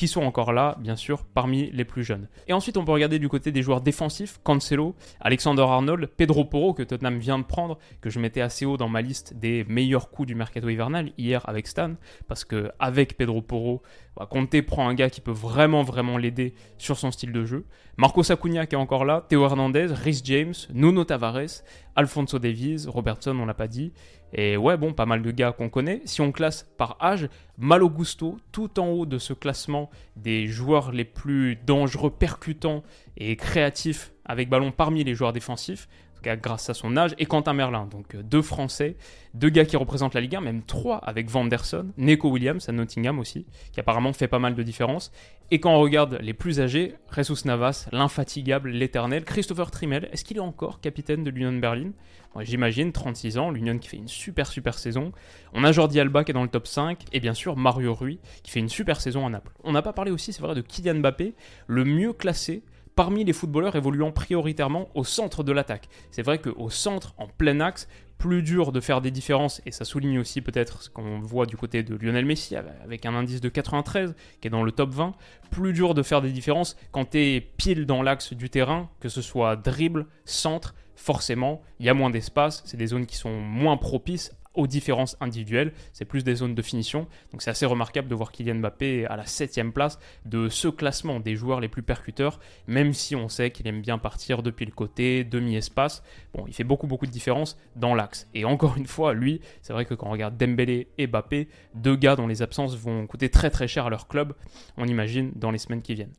qui 0.00 0.08
sont 0.08 0.22
encore 0.22 0.54
là, 0.54 0.78
bien 0.80 0.96
sûr, 0.96 1.26
parmi 1.26 1.70
les 1.72 1.84
plus 1.84 2.04
jeunes. 2.04 2.26
Et 2.48 2.54
ensuite, 2.54 2.78
on 2.78 2.86
peut 2.86 2.92
regarder 2.92 3.18
du 3.18 3.28
côté 3.28 3.52
des 3.52 3.60
joueurs 3.60 3.82
défensifs, 3.82 4.40
Cancelo, 4.42 4.96
Alexander 5.20 5.60
Arnold, 5.60 6.06
Pedro 6.16 6.46
Porro, 6.46 6.72
que 6.72 6.82
Tottenham 6.82 7.18
vient 7.18 7.38
de 7.38 7.44
prendre, 7.44 7.78
que 8.00 8.08
je 8.08 8.18
mettais 8.18 8.40
assez 8.40 8.64
haut 8.64 8.78
dans 8.78 8.88
ma 8.88 9.02
liste 9.02 9.34
des 9.34 9.62
meilleurs 9.68 10.08
coups 10.08 10.28
du 10.28 10.34
mercato 10.34 10.70
hivernal 10.70 11.12
hier 11.18 11.46
avec 11.46 11.66
Stan, 11.66 11.96
parce 12.28 12.46
que 12.46 12.70
avec 12.78 13.18
Pedro 13.18 13.42
Porro, 13.42 13.82
bah, 14.16 14.26
Conte 14.30 14.62
prend 14.62 14.88
un 14.88 14.94
gars 14.94 15.10
qui 15.10 15.20
peut 15.20 15.32
vraiment, 15.32 15.82
vraiment 15.82 16.16
l'aider 16.16 16.54
sur 16.78 16.96
son 16.96 17.10
style 17.10 17.32
de 17.32 17.44
jeu. 17.44 17.66
Marco 17.98 18.22
Acuna 18.32 18.64
qui 18.64 18.76
est 18.76 18.78
encore 18.78 19.04
là, 19.04 19.26
Théo 19.28 19.44
Hernandez, 19.44 19.88
Rhys 19.90 20.22
James, 20.24 20.54
Nuno 20.72 21.04
Tavares, 21.04 21.62
Alfonso 21.94 22.38
Davies, 22.38 22.86
Robertson, 22.86 23.38
on 23.38 23.44
l'a 23.44 23.52
pas 23.52 23.68
dit, 23.68 23.92
et 24.32 24.56
ouais, 24.56 24.76
bon, 24.76 24.92
pas 24.92 25.06
mal 25.06 25.22
de 25.22 25.30
gars 25.30 25.52
qu'on 25.52 25.68
connaît. 25.68 26.02
Si 26.04 26.20
on 26.20 26.32
classe 26.32 26.68
par 26.78 26.96
âge, 27.00 27.28
Malo 27.62 27.90
Gusto, 27.90 28.38
tout 28.52 28.80
en 28.80 28.88
haut 28.88 29.04
de 29.04 29.18
ce 29.18 29.34
classement 29.34 29.90
des 30.16 30.46
joueurs 30.46 30.92
les 30.92 31.04
plus 31.04 31.56
dangereux, 31.56 32.10
percutants 32.10 32.82
et 33.18 33.36
créatifs 33.36 34.14
avec 34.24 34.48
ballon 34.48 34.72
parmi 34.72 35.04
les 35.04 35.14
joueurs 35.14 35.34
défensifs 35.34 35.86
grâce 36.22 36.70
à 36.70 36.74
son 36.74 36.96
âge, 36.96 37.14
et 37.18 37.26
Quentin 37.26 37.52
Merlin. 37.52 37.86
Donc 37.90 38.14
euh, 38.14 38.22
deux 38.22 38.42
Français, 38.42 38.96
deux 39.34 39.48
gars 39.48 39.64
qui 39.64 39.76
représentent 39.76 40.14
la 40.14 40.20
Ligue 40.20 40.36
1, 40.36 40.40
même 40.40 40.62
trois 40.62 40.98
avec 40.98 41.28
Vanderson, 41.28 41.88
Neko 41.96 42.30
Williams 42.30 42.68
à 42.68 42.72
Nottingham 42.72 43.18
aussi, 43.18 43.46
qui 43.72 43.80
apparemment 43.80 44.12
fait 44.12 44.28
pas 44.28 44.38
mal 44.38 44.54
de 44.54 44.62
différences. 44.62 45.12
Et 45.50 45.58
quand 45.58 45.74
on 45.74 45.80
regarde 45.80 46.18
les 46.20 46.34
plus 46.34 46.60
âgés, 46.60 46.94
Jesus 47.14 47.44
Navas, 47.44 47.88
l'infatigable, 47.90 48.70
l'éternel, 48.70 49.24
Christopher 49.24 49.70
Trimmel, 49.70 50.08
est-ce 50.12 50.24
qu'il 50.24 50.36
est 50.36 50.40
encore 50.40 50.80
capitaine 50.80 51.24
de 51.24 51.30
l'Union 51.30 51.52
Berlin? 51.52 51.90
J'imagine, 52.38 52.92
36 52.92 53.38
ans, 53.38 53.50
l'Union 53.50 53.76
qui 53.78 53.88
fait 53.88 53.96
une 53.96 54.06
super 54.06 54.46
super 54.46 54.78
saison. 54.78 55.10
On 55.52 55.64
a 55.64 55.72
Jordi 55.72 55.98
Alba 55.98 56.22
qui 56.22 56.30
est 56.30 56.34
dans 56.34 56.44
le 56.44 56.48
top 56.48 56.68
5, 56.68 57.04
et 57.12 57.18
bien 57.18 57.34
sûr 57.34 57.56
Mario 57.56 57.92
Rui 57.92 58.20
qui 58.44 58.52
fait 58.52 58.60
une 58.60 58.68
super 58.68 59.00
saison 59.00 59.26
à 59.26 59.30
Naples. 59.30 59.52
On 59.64 59.72
n'a 59.72 59.82
pas 59.82 59.92
parlé 59.92 60.12
aussi, 60.12 60.32
c'est 60.32 60.42
vrai, 60.42 60.54
de 60.54 60.60
Kylian 60.60 60.96
Mbappé, 60.96 61.34
le 61.66 61.84
mieux 61.84 62.12
classé 62.12 62.62
parmi 63.00 63.24
les 63.24 63.32
footballeurs 63.32 63.76
évoluant 63.76 64.12
prioritairement 64.12 64.90
au 64.94 65.04
centre 65.04 65.42
de 65.42 65.52
l'attaque. 65.52 65.88
C'est 66.10 66.20
vrai 66.20 66.38
qu'au 66.38 66.68
centre, 66.68 67.14
en 67.16 67.28
plein 67.28 67.58
axe, 67.60 67.88
plus 68.18 68.42
dur 68.42 68.72
de 68.72 68.80
faire 68.80 69.00
des 69.00 69.10
différences, 69.10 69.62
et 69.64 69.72
ça 69.72 69.86
souligne 69.86 70.18
aussi 70.18 70.42
peut-être 70.42 70.82
ce 70.82 70.90
qu'on 70.90 71.18
voit 71.18 71.46
du 71.46 71.56
côté 71.56 71.82
de 71.82 71.96
Lionel 71.96 72.26
Messi 72.26 72.56
avec 72.56 73.06
un 73.06 73.14
indice 73.14 73.40
de 73.40 73.48
93 73.48 74.14
qui 74.42 74.48
est 74.48 74.50
dans 74.50 74.62
le 74.62 74.70
top 74.70 74.90
20, 74.90 75.14
plus 75.50 75.72
dur 75.72 75.94
de 75.94 76.02
faire 76.02 76.20
des 76.20 76.30
différences 76.30 76.76
quand 76.92 77.12
tu 77.12 77.18
es 77.20 77.40
pile 77.40 77.86
dans 77.86 78.02
l'axe 78.02 78.34
du 78.34 78.50
terrain, 78.50 78.90
que 79.00 79.08
ce 79.08 79.22
soit 79.22 79.56
dribble, 79.56 80.04
centre, 80.26 80.74
forcément, 81.00 81.62
il 81.78 81.86
y 81.86 81.88
a 81.88 81.94
moins 81.94 82.10
d'espace, 82.10 82.62
c'est 82.66 82.76
des 82.76 82.88
zones 82.88 83.06
qui 83.06 83.16
sont 83.16 83.40
moins 83.40 83.78
propices 83.78 84.32
aux 84.52 84.66
différences 84.66 85.16
individuelles, 85.20 85.72
c'est 85.94 86.04
plus 86.04 86.24
des 86.24 86.34
zones 86.34 86.54
de 86.54 86.60
finition. 86.60 87.06
Donc 87.32 87.40
c'est 87.40 87.50
assez 87.50 87.64
remarquable 87.64 88.08
de 88.08 88.14
voir 88.14 88.32
Kylian 88.32 88.56
Mbappé 88.56 89.06
à 89.06 89.16
la 89.16 89.24
7 89.24 89.72
place 89.72 89.98
de 90.26 90.50
ce 90.50 90.68
classement 90.68 91.18
des 91.18 91.36
joueurs 91.36 91.60
les 91.60 91.68
plus 91.68 91.82
percuteurs, 91.82 92.38
même 92.66 92.92
si 92.92 93.16
on 93.16 93.30
sait 93.30 93.50
qu'il 93.50 93.66
aime 93.66 93.80
bien 93.80 93.96
partir 93.96 94.42
depuis 94.42 94.66
le 94.66 94.72
côté, 94.72 95.24
demi-espace. 95.24 96.02
Bon, 96.34 96.44
il 96.46 96.52
fait 96.52 96.64
beaucoup 96.64 96.86
beaucoup 96.86 97.06
de 97.06 97.12
différence 97.12 97.56
dans 97.76 97.94
l'axe. 97.94 98.28
Et 98.34 98.44
encore 98.44 98.76
une 98.76 98.86
fois, 98.86 99.14
lui, 99.14 99.40
c'est 99.62 99.72
vrai 99.72 99.86
que 99.86 99.94
quand 99.94 100.08
on 100.08 100.12
regarde 100.12 100.36
Dembélé 100.36 100.88
et 100.98 101.06
Mbappé, 101.06 101.48
deux 101.74 101.96
gars 101.96 102.16
dont 102.16 102.26
les 102.26 102.42
absences 102.42 102.76
vont 102.76 103.06
coûter 103.06 103.30
très 103.30 103.48
très 103.48 103.68
cher 103.68 103.86
à 103.86 103.90
leur 103.90 104.06
club, 104.06 104.34
on 104.76 104.86
imagine 104.86 105.32
dans 105.34 105.50
les 105.50 105.58
semaines 105.58 105.82
qui 105.82 105.94
viennent. 105.94 106.12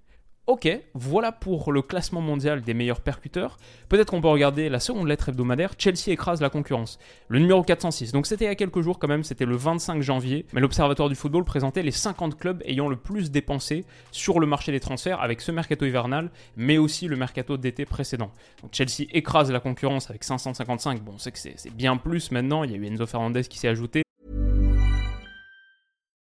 Ok, 0.47 0.67
voilà 0.95 1.31
pour 1.31 1.71
le 1.71 1.83
classement 1.83 2.19
mondial 2.19 2.61
des 2.61 2.73
meilleurs 2.73 3.01
percuteurs. 3.01 3.57
Peut-être 3.89 4.09
qu'on 4.09 4.21
peut 4.21 4.27
regarder 4.27 4.69
la 4.69 4.79
seconde 4.79 5.07
lettre 5.07 5.29
hebdomadaire. 5.29 5.75
Chelsea 5.77 6.07
écrase 6.07 6.41
la 6.41 6.49
concurrence. 6.49 6.97
Le 7.27 7.37
numéro 7.37 7.61
406. 7.61 8.11
Donc 8.11 8.25
c'était 8.25 8.45
il 8.45 8.47
y 8.47 8.51
a 8.51 8.55
quelques 8.55 8.81
jours 8.81 8.97
quand 8.97 9.07
même, 9.07 9.23
c'était 9.23 9.45
le 9.45 9.55
25 9.55 10.01
janvier. 10.01 10.47
Mais 10.53 10.59
l'Observatoire 10.59 11.09
du 11.09 11.15
football 11.15 11.43
présentait 11.43 11.83
les 11.83 11.91
50 11.91 12.39
clubs 12.39 12.63
ayant 12.65 12.89
le 12.89 12.95
plus 12.95 13.29
dépensé 13.29 13.85
sur 14.11 14.39
le 14.39 14.47
marché 14.47 14.71
des 14.71 14.79
transferts 14.79 15.21
avec 15.21 15.41
ce 15.41 15.51
mercato 15.51 15.85
hivernal, 15.85 16.31
mais 16.57 16.79
aussi 16.79 17.07
le 17.07 17.17
mercato 17.17 17.57
d'été 17.57 17.85
précédent. 17.85 18.31
Donc 18.63 18.73
Chelsea 18.73 19.07
écrase 19.11 19.51
la 19.51 19.59
concurrence 19.59 20.09
avec 20.09 20.23
555. 20.23 21.03
Bon, 21.03 21.13
on 21.15 21.17
sait 21.19 21.31
que 21.31 21.37
c'est 21.37 21.73
bien 21.75 21.97
plus 21.97 22.31
maintenant. 22.31 22.63
Il 22.63 22.71
y 22.71 22.73
a 22.73 22.77
eu 22.77 22.85
Enzo 22.87 23.05
Fernandez 23.05 23.43
qui 23.43 23.59
s'est 23.59 23.67
ajouté. 23.67 24.01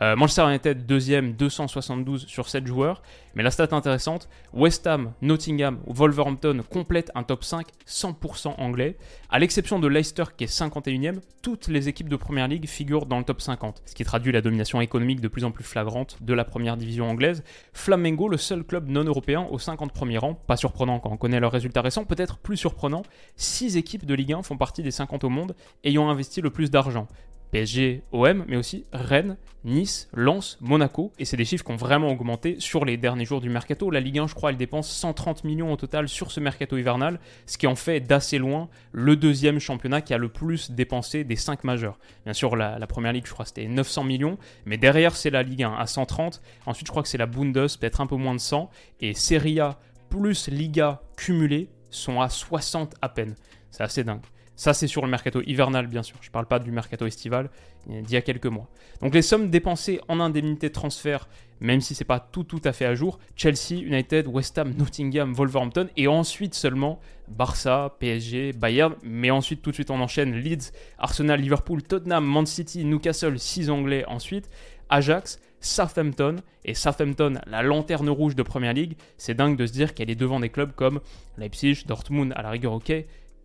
Euh, 0.00 0.16
Manchester 0.16 0.48
United 0.48 0.86
deuxième, 0.86 1.34
272 1.34 2.26
sur 2.26 2.48
7 2.48 2.66
joueurs. 2.66 3.02
Mais 3.34 3.42
la 3.42 3.50
stat 3.50 3.68
intéressante, 3.72 4.28
West 4.52 4.86
Ham, 4.86 5.12
Nottingham 5.22 5.78
Wolverhampton 5.86 6.62
complètent 6.68 7.10
un 7.14 7.22
top 7.22 7.44
5 7.44 7.66
100% 7.86 8.54
anglais. 8.58 8.96
À 9.30 9.38
l'exception 9.38 9.78
de 9.78 9.88
Leicester 9.88 10.24
qui 10.36 10.44
est 10.44 10.54
51e, 10.54 11.20
toutes 11.40 11.68
les 11.68 11.88
équipes 11.88 12.08
de 12.08 12.16
Première 12.16 12.48
Ligue 12.48 12.68
figurent 12.68 13.06
dans 13.06 13.18
le 13.18 13.24
top 13.24 13.40
50, 13.40 13.82
ce 13.86 13.94
qui 13.94 14.04
traduit 14.04 14.32
la 14.32 14.42
domination 14.42 14.80
économique 14.80 15.20
de 15.20 15.28
plus 15.28 15.44
en 15.44 15.50
plus 15.50 15.64
flagrante 15.64 16.18
de 16.20 16.34
la 16.34 16.44
première 16.44 16.76
division 16.76 17.08
anglaise. 17.08 17.42
Flamengo, 17.72 18.28
le 18.28 18.36
seul 18.36 18.64
club 18.64 18.88
non 18.88 19.04
européen 19.04 19.46
au 19.50 19.58
51er 19.58 20.18
rang, 20.18 20.34
pas 20.34 20.56
surprenant 20.56 21.00
quand 21.00 21.10
on 21.10 21.16
connaît 21.16 21.40
leurs 21.40 21.52
résultats 21.52 21.82
récents, 21.82 22.04
peut-être 22.04 22.38
plus 22.38 22.56
surprenant, 22.56 23.02
6 23.36 23.76
équipes 23.76 24.04
de 24.04 24.14
Ligue 24.14 24.34
1 24.34 24.42
font 24.42 24.58
partie 24.58 24.82
des 24.82 24.90
50 24.90 25.24
au 25.24 25.30
monde 25.30 25.54
ayant 25.84 26.10
investi 26.10 26.42
le 26.42 26.50
plus 26.50 26.70
d'argent. 26.70 27.08
PSG, 27.52 28.02
OM, 28.12 28.44
mais 28.48 28.56
aussi 28.56 28.86
Rennes, 28.92 29.36
Nice, 29.64 30.08
Lens, 30.14 30.56
Monaco. 30.62 31.12
Et 31.18 31.26
c'est 31.26 31.36
des 31.36 31.44
chiffres 31.44 31.64
qui 31.64 31.70
ont 31.70 31.76
vraiment 31.76 32.08
augmenté 32.08 32.56
sur 32.58 32.86
les 32.86 32.96
derniers 32.96 33.26
jours 33.26 33.42
du 33.42 33.50
mercato. 33.50 33.90
La 33.90 34.00
Ligue 34.00 34.18
1, 34.18 34.26
je 34.26 34.34
crois, 34.34 34.50
elle 34.50 34.56
dépense 34.56 34.90
130 34.90 35.44
millions 35.44 35.70
au 35.70 35.76
total 35.76 36.08
sur 36.08 36.32
ce 36.32 36.40
mercato 36.40 36.78
hivernal, 36.78 37.20
ce 37.46 37.58
qui 37.58 37.66
en 37.66 37.76
fait 37.76 38.00
d'assez 38.00 38.38
loin 38.38 38.70
le 38.92 39.16
deuxième 39.16 39.58
championnat 39.58 40.00
qui 40.00 40.14
a 40.14 40.18
le 40.18 40.30
plus 40.30 40.70
dépensé 40.70 41.24
des 41.24 41.36
5 41.36 41.62
majeurs. 41.64 41.98
Bien 42.24 42.32
sûr, 42.32 42.56
la, 42.56 42.86
première 42.86 43.12
ligue, 43.12 43.26
je 43.26 43.32
crois, 43.32 43.44
c'était 43.44 43.66
900 43.66 44.04
millions, 44.04 44.38
mais 44.64 44.78
derrière, 44.78 45.14
c'est 45.14 45.30
la 45.30 45.42
Ligue 45.42 45.62
1 45.62 45.74
à 45.74 45.86
130. 45.86 46.40
Ensuite, 46.64 46.86
je 46.86 46.90
crois 46.90 47.02
que 47.02 47.08
c'est 47.08 47.18
la 47.18 47.26
Bundes, 47.26 47.52
peut-être 47.52 48.00
un 48.00 48.06
peu 48.06 48.16
moins 48.16 48.34
de 48.34 48.40
100. 48.40 48.70
Et 49.00 49.12
Serie 49.12 49.60
A 49.60 49.78
plus 50.08 50.48
Liga 50.48 51.02
cumulés 51.16 51.68
sont 51.90 52.20
à 52.22 52.30
60 52.30 52.94
à 53.02 53.10
peine. 53.10 53.36
C'est 53.70 53.82
assez 53.82 54.04
dingue. 54.04 54.22
Ça, 54.54 54.74
c'est 54.74 54.86
sur 54.86 55.02
le 55.02 55.08
mercato 55.08 55.40
hivernal, 55.46 55.86
bien 55.86 56.02
sûr. 56.02 56.16
Je 56.20 56.28
ne 56.28 56.32
parle 56.32 56.46
pas 56.46 56.58
du 56.58 56.70
mercato 56.70 57.06
estival 57.06 57.48
d'il 57.86 58.10
y 58.10 58.16
a 58.16 58.22
quelques 58.22 58.46
mois. 58.46 58.68
Donc, 59.00 59.14
les 59.14 59.22
sommes 59.22 59.50
dépensées 59.50 60.00
en 60.08 60.20
indemnité 60.20 60.68
de 60.68 60.72
transfert, 60.72 61.28
même 61.60 61.80
si 61.80 61.94
c'est 61.94 62.04
pas 62.04 62.20
tout, 62.20 62.44
tout 62.44 62.60
à 62.64 62.72
fait 62.72 62.84
à 62.84 62.94
jour, 62.94 63.18
Chelsea, 63.34 63.80
United, 63.80 64.26
West 64.28 64.58
Ham, 64.58 64.74
Nottingham, 64.76 65.32
Wolverhampton, 65.32 65.88
et 65.96 66.06
ensuite 66.06 66.54
seulement 66.54 67.00
Barça, 67.28 67.96
PSG, 67.98 68.52
Bayern, 68.52 68.94
mais 69.02 69.30
ensuite, 69.30 69.62
tout 69.62 69.70
de 69.70 69.74
suite, 69.74 69.90
on 69.90 70.00
enchaîne 70.00 70.34
Leeds, 70.34 70.72
Arsenal, 70.98 71.40
Liverpool, 71.40 71.82
Tottenham, 71.82 72.24
Man 72.24 72.46
City, 72.46 72.84
Newcastle, 72.84 73.38
6 73.38 73.70
Anglais 73.70 74.04
ensuite, 74.06 74.50
Ajax, 74.90 75.40
Southampton, 75.60 76.36
et 76.64 76.74
Southampton, 76.74 77.40
la 77.46 77.62
lanterne 77.62 78.10
rouge 78.10 78.36
de 78.36 78.42
Première 78.42 78.74
Ligue, 78.74 78.96
c'est 79.16 79.34
dingue 79.34 79.56
de 79.56 79.64
se 79.66 79.72
dire 79.72 79.94
qu'elle 79.94 80.10
est 80.10 80.16
devant 80.16 80.40
des 80.40 80.50
clubs 80.50 80.72
comme 80.74 81.00
Leipzig, 81.38 81.84
Dortmund, 81.86 82.32
à 82.36 82.42
la 82.42 82.50
rigueur, 82.50 82.74
ok, 82.74 82.92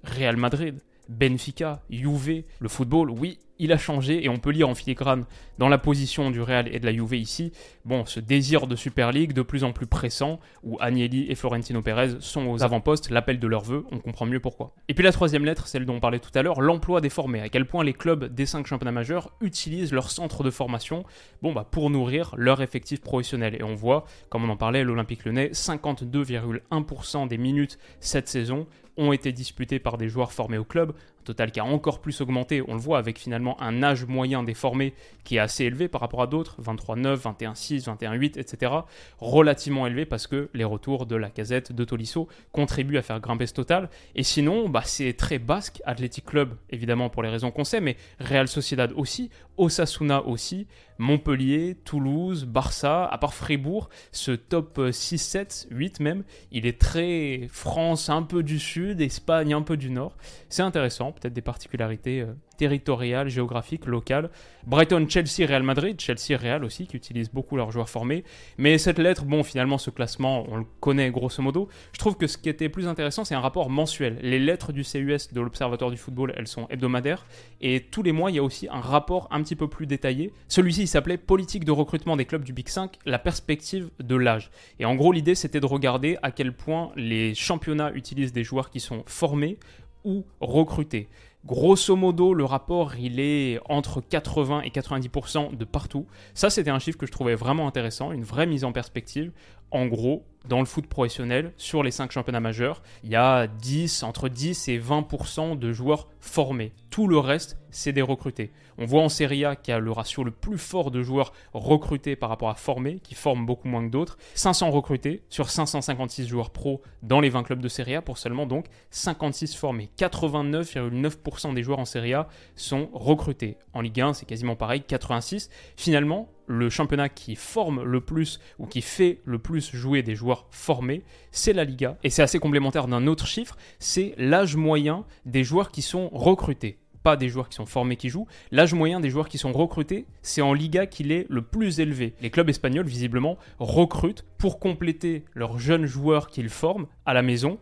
Real 0.03 0.35
Madrid. 0.35 0.81
Benfica, 1.09 1.81
Juve, 1.89 2.43
le 2.59 2.69
football, 2.69 3.11
oui, 3.11 3.39
il 3.59 3.71
a 3.71 3.77
changé 3.77 4.23
et 4.23 4.29
on 4.29 4.37
peut 4.37 4.51
lire 4.51 4.69
en 4.69 4.75
filigrane 4.75 5.25
dans 5.57 5.69
la 5.69 5.77
position 5.77 6.29
du 6.31 6.41
Real 6.41 6.67
et 6.73 6.79
de 6.79 6.85
la 6.85 6.93
Juve 6.93 7.15
ici, 7.15 7.51
bon, 7.85 8.05
ce 8.05 8.19
désir 8.19 8.67
de 8.67 8.75
Super 8.75 9.11
League 9.11 9.33
de 9.33 9.41
plus 9.41 9.63
en 9.63 9.71
plus 9.71 9.87
pressant 9.87 10.39
où 10.63 10.77
Agnelli 10.79 11.25
et 11.29 11.35
Florentino 11.35 11.81
Pérez 11.81 12.17
sont 12.19 12.47
aux 12.47 12.63
avant-postes, 12.63 13.09
l'appel 13.09 13.39
de 13.39 13.47
leur 13.47 13.63
vœu, 13.63 13.85
on 13.91 13.99
comprend 13.99 14.25
mieux 14.25 14.39
pourquoi. 14.39 14.75
Et 14.87 14.93
puis 14.93 15.03
la 15.03 15.11
troisième 15.11 15.45
lettre, 15.45 15.67
celle 15.67 15.85
dont 15.85 15.95
on 15.95 15.99
parlait 15.99 16.19
tout 16.19 16.31
à 16.35 16.43
l'heure, 16.43 16.61
l'emploi 16.61 17.01
des 17.01 17.09
formés, 17.09 17.41
à 17.41 17.49
quel 17.49 17.65
point 17.65 17.83
les 17.83 17.93
clubs 17.93 18.25
des 18.33 18.45
cinq 18.45 18.67
championnats 18.67 18.91
majeurs 18.91 19.31
utilisent 19.41 19.93
leur 19.93 20.11
centre 20.11 20.43
de 20.43 20.51
formation 20.51 21.03
bon, 21.41 21.53
bah, 21.53 21.67
pour 21.69 21.89
nourrir 21.89 22.33
leur 22.37 22.61
effectif 22.61 23.01
professionnel. 23.01 23.55
Et 23.59 23.63
on 23.63 23.75
voit, 23.75 24.05
comme 24.29 24.43
on 24.43 24.49
en 24.49 24.57
parlait, 24.57 24.83
l'Olympique 24.83 25.25
Lyonnais, 25.25 25.49
52,1% 25.53 27.27
des 27.27 27.37
minutes 27.37 27.79
cette 27.99 28.27
saison 28.27 28.67
ont 28.97 29.11
été 29.13 29.31
disputées 29.31 29.79
par 29.79 29.97
des 29.97 30.09
joueurs 30.09 30.31
formés 30.31 30.57
au 30.57 30.63
club, 30.63 30.91
un 30.91 31.23
total 31.23 31.51
qui 31.51 31.59
a 31.59 31.65
encore 31.65 31.99
plus 31.99 32.21
augmenté, 32.21 32.63
on 32.67 32.73
le 32.73 32.79
voit 32.79 32.97
avec 32.97 33.19
finalement 33.19 33.61
un 33.61 33.83
âge 33.83 34.05
moyen 34.05 34.43
des 34.43 34.53
formés 34.53 34.93
qui 35.23 35.35
est 35.35 35.39
assez 35.39 35.65
élevé 35.65 35.87
par 35.87 36.01
rapport 36.01 36.21
à 36.21 36.27
d'autres, 36.27 36.61
23-9, 36.61 37.17
21-6, 37.17 37.85
21-8, 37.85 38.39
etc. 38.39 38.71
Relativement 39.19 39.87
élevé 39.87 40.05
parce 40.05 40.27
que 40.27 40.49
les 40.53 40.63
retours 40.63 41.05
de 41.05 41.15
la 41.15 41.29
casette 41.29 41.71
de 41.71 41.83
Tolisso 41.83 42.27
contribuent 42.51 42.97
à 42.97 43.01
faire 43.01 43.19
grimper 43.19 43.45
ce 43.45 43.53
total. 43.53 43.89
Et 44.15 44.23
sinon, 44.23 44.69
bah, 44.69 44.81
c'est 44.83 45.13
très 45.13 45.39
basque, 45.39 45.81
Athletic 45.85 46.25
Club 46.25 46.55
évidemment 46.69 47.09
pour 47.09 47.23
les 47.23 47.29
raisons 47.29 47.51
qu'on 47.51 47.63
sait, 47.63 47.81
mais 47.81 47.97
Real 48.19 48.47
Sociedad 48.47 48.91
aussi, 48.95 49.29
Osasuna 49.57 50.23
aussi, 50.25 50.67
Montpellier, 50.97 51.75
Toulouse, 51.83 52.45
Barça, 52.45 53.05
à 53.05 53.17
part 53.17 53.33
Fribourg, 53.33 53.89
ce 54.11 54.31
top 54.31 54.79
6, 54.91 55.17
7, 55.17 55.67
8 55.71 55.99
même, 55.99 56.23
il 56.51 56.65
est 56.65 56.79
très 56.79 57.47
France 57.51 58.09
un 58.09 58.23
peu 58.23 58.43
du 58.43 58.59
sud, 58.59 59.01
Espagne 59.01 59.53
un 59.53 59.61
peu 59.61 59.77
du 59.77 59.89
nord. 59.89 60.15
C'est 60.49 60.63
intéressant, 60.63 61.11
peut-être 61.11 61.33
des 61.33 61.41
particularités 61.41 62.25
territoriales, 62.57 63.29
géographiques, 63.29 63.85
locales. 63.85 64.29
Brighton, 64.65 65.05
Chelsea, 65.07 65.47
Real 65.47 65.63
Madrid, 65.63 65.99
Chelsea, 65.99 66.37
Real 66.37 66.65
aussi, 66.65 66.87
qui 66.87 66.97
utilisent 66.97 67.31
beaucoup 67.31 67.55
leurs 67.55 67.71
joueurs 67.71 67.89
formés. 67.89 68.23
Mais 68.57 68.77
cette 68.77 68.99
lettre, 68.99 69.23
bon, 69.23 69.43
finalement, 69.43 69.77
ce 69.77 69.89
classement, 69.89 70.45
on 70.49 70.57
le 70.57 70.65
connaît 70.81 71.09
grosso 71.09 71.41
modo. 71.41 71.69
Je 71.93 71.99
trouve 71.99 72.17
que 72.17 72.27
ce 72.27 72.37
qui 72.37 72.49
était 72.49 72.67
plus 72.67 72.87
intéressant, 72.87 73.23
c'est 73.23 73.35
un 73.35 73.39
rapport 73.39 73.69
mensuel. 73.69 74.17
Les 74.21 74.39
lettres 74.39 74.73
du 74.73 74.83
CUS 74.83 75.31
de 75.31 75.41
l'Observatoire 75.41 75.91
du 75.91 75.97
football, 75.97 76.33
elles 76.35 76.47
sont 76.47 76.67
hebdomadaires. 76.69 77.25
Et 77.61 77.81
tous 77.81 78.03
les 78.03 78.11
mois, 78.11 78.29
il 78.31 78.35
y 78.35 78.39
a 78.39 78.43
aussi 78.43 78.67
un 78.69 78.81
rapport 78.81 79.27
un 79.31 79.41
petit 79.41 79.55
peu 79.55 79.67
plus 79.69 79.87
détaillé. 79.87 80.33
Celui-ci, 80.47 80.81
il 80.81 80.87
s'appelait 80.87 81.17
Politique 81.17 81.63
de 81.63 81.71
recrutement 81.71 82.17
des 82.17 82.25
clubs 82.25 82.43
du 82.43 82.53
Big 82.53 82.67
5, 82.67 82.99
la 83.05 83.19
perspective 83.19 83.89
de 83.99 84.15
l'âge. 84.15 84.51
Et 84.79 84.85
en 84.85 84.95
gros, 84.95 85.11
l'idée, 85.11 85.35
c'était 85.35 85.59
de 85.59 85.65
regarder 85.65 86.17
à 86.23 86.31
quel 86.31 86.53
point 86.53 86.91
les 86.95 87.35
championnats 87.35 87.91
utilisent 87.93 88.33
des 88.33 88.43
joueurs 88.43 88.69
qui 88.69 88.79
sont 88.79 89.03
formés 89.05 89.57
ou 90.03 90.25
recrutés. 90.39 91.07
Grosso 91.47 91.95
modo, 91.95 92.33
le 92.33 92.43
rapport, 92.43 92.97
il 92.97 93.21
est 93.21 93.57
entre 93.69 94.01
80 94.01 94.63
et 94.63 94.69
90% 94.69 95.55
de 95.55 95.63
partout. 95.63 96.05
Ça, 96.33 96.49
c'était 96.49 96.71
un 96.71 96.79
chiffre 96.79 96.97
que 96.97 97.05
je 97.05 97.11
trouvais 97.13 97.35
vraiment 97.35 97.67
intéressant, 97.67 98.11
une 98.11 98.25
vraie 98.25 98.45
mise 98.45 98.65
en 98.65 98.73
perspective. 98.73 99.31
En 99.71 99.86
gros, 99.86 100.24
dans 100.47 100.59
le 100.59 100.65
foot 100.65 100.88
professionnel, 100.88 101.51
sur 101.57 101.83
les 101.83 101.91
5 101.91 102.12
championnats 102.12 102.39
majeurs, 102.39 102.81
il 103.03 103.09
y 103.09 103.15
a 103.15 103.47
10, 103.47 104.03
entre 104.03 104.29
10 104.29 104.69
et 104.69 104.79
20% 104.79 105.59
de 105.59 105.74
joueurs 105.74 106.07
formés. 106.19 106.71
Tout 106.89 107.07
le 107.07 107.17
reste, 107.17 107.57
c'est 107.69 107.91
des 107.91 108.01
recrutés. 108.01 108.51
On 108.77 108.86
voit 108.86 109.01
en 109.01 109.09
Serie 109.09 109.43
A 109.43 109.55
qu'il 109.55 109.74
y 109.74 109.75
a 109.75 109.79
le 109.79 109.91
ratio 109.91 110.24
le 110.24 110.31
plus 110.31 110.57
fort 110.57 110.89
de 110.89 111.03
joueurs 111.03 111.33
recrutés 111.53 112.15
par 112.15 112.29
rapport 112.29 112.50
à 112.50 112.55
formés, 112.55 113.00
qui 113.03 113.13
forment 113.13 113.45
beaucoup 113.45 113.67
moins 113.67 113.86
que 113.86 113.91
d'autres. 113.91 114.17
500 114.36 114.71
recrutés 114.71 115.21
sur 115.29 115.50
556 115.50 116.27
joueurs 116.27 116.51
pro 116.51 116.81
dans 117.03 117.19
les 117.19 117.29
20 117.29 117.43
clubs 117.43 117.59
de 117.59 117.67
Serie 117.67 117.95
A 117.95 118.01
pour 118.01 118.17
seulement 118.17 118.45
donc 118.45 118.67
56 118.91 119.55
formés. 119.55 119.89
89,9% 119.97 121.53
des 121.53 121.63
joueurs 121.63 121.79
en 121.79 121.86
Serie 121.86 122.13
A 122.13 122.29
sont 122.55 122.89
recrutés. 122.93 123.57
En 123.74 123.81
Ligue 123.81 124.00
1, 124.00 124.13
c'est 124.13 124.25
quasiment 124.25 124.55
pareil, 124.55 124.81
86. 124.81 125.50
Finalement, 125.75 126.29
le 126.47 126.69
championnat 126.69 127.09
qui 127.09 127.35
forme 127.35 127.83
le 127.83 128.01
plus 128.01 128.39
ou 128.57 128.65
qui 128.65 128.81
fait 128.81 129.21
le 129.25 129.37
plus 129.37 129.75
jouer 129.75 130.01
des 130.01 130.15
joueurs 130.15 130.47
formés, 130.49 131.03
c'est 131.31 131.53
la 131.53 131.65
Liga. 131.65 131.97
Et 132.03 132.09
c'est 132.09 132.23
assez 132.23 132.39
complémentaire 132.39 132.87
d'un 132.87 133.05
autre 133.05 133.27
chiffre, 133.27 133.57
c'est 133.79 134.15
l'âge 134.17 134.55
moyen 134.55 135.05
des 135.25 135.43
joueurs 135.43 135.71
qui 135.71 135.81
sont 135.81 136.09
recrutés. 136.09 136.79
Pas 137.03 137.15
des 137.15 137.29
joueurs 137.29 137.47
qui 137.47 137.55
sont 137.55 137.65
formés 137.65 137.95
qui 137.95 138.09
jouent. 138.09 138.27
L'âge 138.51 138.73
moyen 138.73 138.99
des 138.99 139.09
joueurs 139.09 139.29
qui 139.29 139.37
sont 139.37 139.53
recrutés, 139.53 140.07
c'est 140.21 140.41
en 140.41 140.53
Liga 140.53 140.87
qu'il 140.87 141.11
est 141.11 141.25
le 141.29 141.41
plus 141.41 141.79
élevé. 141.79 142.15
Les 142.21 142.31
clubs 142.31 142.49
espagnols, 142.49 142.87
visiblement, 142.87 143.37
recrutent 143.59 144.25
pour 144.37 144.59
compléter 144.59 145.23
leurs 145.33 145.59
jeunes 145.59 145.85
joueurs 145.85 146.27
qu'ils 146.27 146.49
forment 146.49 146.87
à 147.05 147.13
la 147.13 147.21
maison 147.21 147.59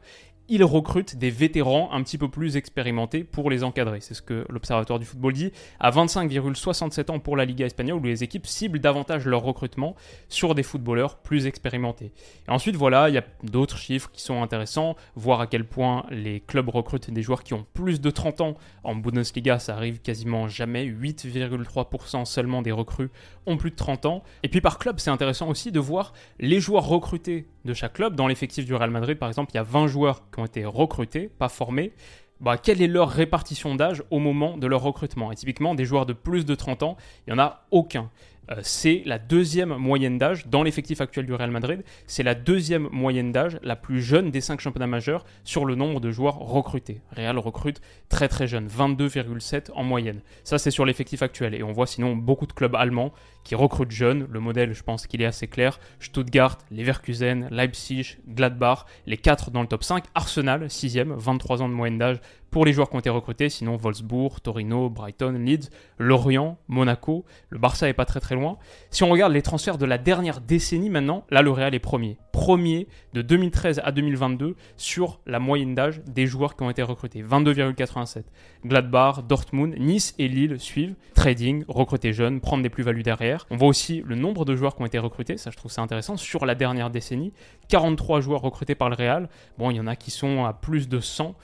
ils 0.47 0.63
recrutent 0.63 1.15
des 1.15 1.29
vétérans 1.29 1.89
un 1.91 2.03
petit 2.03 2.17
peu 2.17 2.29
plus 2.29 2.57
expérimentés 2.57 3.23
pour 3.23 3.49
les 3.49 3.63
encadrer. 3.63 3.99
C'est 4.01 4.13
ce 4.13 4.21
que 4.21 4.45
l'Observatoire 4.49 4.99
du 4.99 5.05
football 5.05 5.33
dit. 5.33 5.51
À 5.79 5.91
25,67 5.91 7.11
ans 7.11 7.19
pour 7.19 7.35
la 7.35 7.45
Liga 7.45 7.65
espagnole, 7.65 7.99
où 7.99 8.03
les 8.03 8.23
équipes 8.23 8.45
ciblent 8.45 8.79
davantage 8.79 9.25
leur 9.25 9.41
recrutement 9.41 9.95
sur 10.29 10.55
des 10.55 10.63
footballeurs 10.63 11.17
plus 11.17 11.47
expérimentés. 11.47 12.11
Et 12.47 12.51
ensuite, 12.51 12.75
voilà, 12.75 13.09
il 13.09 13.15
y 13.15 13.17
a 13.17 13.23
d'autres 13.43 13.77
chiffres 13.77 14.09
qui 14.11 14.21
sont 14.21 14.41
intéressants, 14.41 14.95
voir 15.15 15.41
à 15.41 15.47
quel 15.47 15.65
point 15.65 16.05
les 16.11 16.39
clubs 16.39 16.69
recrutent 16.69 17.11
des 17.11 17.21
joueurs 17.21 17.43
qui 17.43 17.53
ont 17.53 17.65
plus 17.73 17.99
de 17.99 18.09
30 18.09 18.41
ans. 18.41 18.55
En 18.83 18.95
Bundesliga, 18.95 19.59
ça 19.59 19.75
arrive 19.75 19.99
quasiment 19.99 20.47
jamais. 20.47 20.85
8,3% 20.85 22.25
seulement 22.25 22.61
des 22.61 22.71
recrues 22.71 23.09
ont 23.45 23.57
plus 23.57 23.71
de 23.71 23.75
30 23.75 24.05
ans. 24.05 24.23
Et 24.43 24.49
puis 24.49 24.61
par 24.61 24.77
club, 24.77 24.99
c'est 24.99 25.09
intéressant 25.09 25.49
aussi 25.49 25.71
de 25.71 25.79
voir 25.79 26.13
les 26.39 26.59
joueurs 26.59 26.87
recrutés 26.87 27.47
de 27.65 27.73
chaque 27.73 27.93
club. 27.93 28.15
Dans 28.15 28.27
l'effectif 28.27 28.65
du 28.65 28.73
Real 28.73 28.91
Madrid, 28.91 29.17
par 29.17 29.27
exemple, 29.27 29.51
il 29.53 29.57
y 29.57 29.59
a 29.59 29.63
20 29.63 29.87
joueurs 29.87 30.29
qui 30.35 30.41
ont 30.41 30.45
été 30.45 30.65
recrutés, 30.65 31.29
pas 31.29 31.49
formés. 31.49 31.93
Bah, 32.41 32.57
quelle 32.57 32.81
est 32.81 32.87
leur 32.87 33.09
répartition 33.09 33.75
d'âge 33.75 34.03
au 34.11 34.19
moment 34.19 34.57
de 34.57 34.67
leur 34.67 34.81
recrutement? 34.81 35.31
Et 35.31 35.35
typiquement, 35.35 35.73
des 35.73 35.85
joueurs 35.85 36.05
de 36.05 36.13
plus 36.13 36.45
de 36.45 36.53
30 36.53 36.83
ans, 36.83 36.97
il 37.25 37.33
n'y 37.33 37.39
en 37.39 37.43
a 37.43 37.65
aucun. 37.71 38.11
Euh, 38.51 38.55
c'est 38.61 39.01
la 39.05 39.19
deuxième 39.19 39.75
moyenne 39.75 40.17
d'âge 40.17 40.47
dans 40.47 40.63
l'effectif 40.63 41.01
actuel 41.01 41.25
du 41.25 41.33
Real 41.33 41.51
Madrid. 41.51 41.83
C'est 42.07 42.23
la 42.23 42.35
deuxième 42.35 42.87
moyenne 42.91 43.31
d'âge 43.31 43.59
la 43.63 43.75
plus 43.75 44.01
jeune 44.01 44.31
des 44.31 44.41
cinq 44.41 44.59
championnats 44.59 44.87
majeurs 44.87 45.25
sur 45.43 45.65
le 45.65 45.75
nombre 45.75 45.99
de 45.99 46.11
joueurs 46.11 46.37
recrutés. 46.37 47.01
Real 47.11 47.37
recrute 47.37 47.81
très 48.09 48.27
très 48.27 48.47
jeune, 48.47 48.67
22,7 48.67 49.71
en 49.73 49.83
moyenne. 49.83 50.21
Ça 50.43 50.57
c'est 50.57 50.71
sur 50.71 50.85
l'effectif 50.85 51.21
actuel. 51.21 51.55
Et 51.55 51.63
on 51.63 51.71
voit 51.71 51.87
sinon 51.87 52.15
beaucoup 52.15 52.47
de 52.47 52.53
clubs 52.53 52.75
allemands 52.75 53.13
qui 53.43 53.55
recrutent 53.55 53.91
jeunes. 53.91 54.27
Le 54.29 54.39
modèle, 54.39 54.73
je 54.73 54.83
pense 54.83 55.07
qu'il 55.07 55.21
est 55.21 55.25
assez 55.25 55.47
clair. 55.47 55.79
Stuttgart, 55.99 56.57
Leverkusen, 56.71 57.47
Leipzig, 57.51 58.17
Gladbach, 58.27 58.85
les 59.05 59.17
quatre 59.17 59.51
dans 59.51 59.61
le 59.61 59.67
top 59.67 59.83
5. 59.83 60.03
Arsenal, 60.15 60.69
6 60.69 60.97
23 61.05 61.61
ans 61.61 61.69
de 61.69 61.73
moyenne 61.73 61.97
d'âge 61.97 62.19
pour 62.51 62.65
les 62.65 62.73
joueurs 62.73 62.89
qui 62.89 62.95
ont 62.95 62.99
été 62.99 63.09
recrutés, 63.09 63.49
sinon 63.49 63.75
Wolfsburg, 63.75 64.41
Torino, 64.41 64.89
Brighton, 64.89 65.33
Leeds, 65.33 65.69
Lorient, 65.97 66.57
Monaco, 66.67 67.25
le 67.49 67.59
Barça 67.59 67.89
est 67.89 67.93
pas 67.93 68.05
très 68.05 68.19
très 68.19 68.35
loin. 68.35 68.57
Si 68.91 69.03
on 69.03 69.09
regarde 69.09 69.33
les 69.33 69.41
transferts 69.41 69.77
de 69.77 69.85
la 69.85 69.97
dernière 69.97 70.41
décennie 70.41 70.89
maintenant, 70.89 71.25
là 71.29 71.41
le 71.41 71.55
est 71.55 71.79
premier. 71.79 72.17
Premier 72.31 72.87
de 73.13 73.21
2013 73.21 73.81
à 73.83 73.91
2022 73.91 74.55
sur 74.77 75.19
la 75.25 75.39
moyenne 75.39 75.73
d'âge 75.73 76.01
des 76.05 76.27
joueurs 76.27 76.55
qui 76.55 76.63
ont 76.63 76.69
été 76.69 76.81
recrutés, 76.81 77.23
22,87. 77.23 78.23
Gladbach, 78.65 79.23
Dortmund, 79.27 79.75
Nice 79.79 80.15
et 80.19 80.27
Lille 80.27 80.59
suivent. 80.59 80.95
Trading, 81.13 81.63
recruter 81.67 82.13
jeunes, 82.13 82.41
prendre 82.41 82.61
des 82.61 82.69
plus-values 82.69 83.03
derrière. 83.03 83.47
On 83.49 83.57
voit 83.57 83.67
aussi 83.67 84.03
le 84.05 84.15
nombre 84.15 84.43
de 84.45 84.55
joueurs 84.55 84.75
qui 84.75 84.81
ont 84.81 84.85
été 84.85 84.99
recrutés, 84.99 85.37
ça 85.37 85.49
je 85.51 85.57
trouve 85.57 85.71
ça 85.71 85.81
intéressant, 85.81 86.17
sur 86.17 86.45
la 86.45 86.55
dernière 86.55 86.89
décennie. 86.89 87.31
43 87.67 88.21
joueurs 88.21 88.41
recrutés 88.41 88.75
par 88.75 88.89
le 88.89 88.95
Real. 88.95 89.29
Bon, 89.57 89.71
il 89.71 89.77
y 89.77 89.79
en 89.79 89.87
a 89.87 89.95
qui 89.95 90.11
sont 90.11 90.45
à 90.45 90.53
plus 90.53 90.87
de 90.89 90.99
100. 90.99 91.35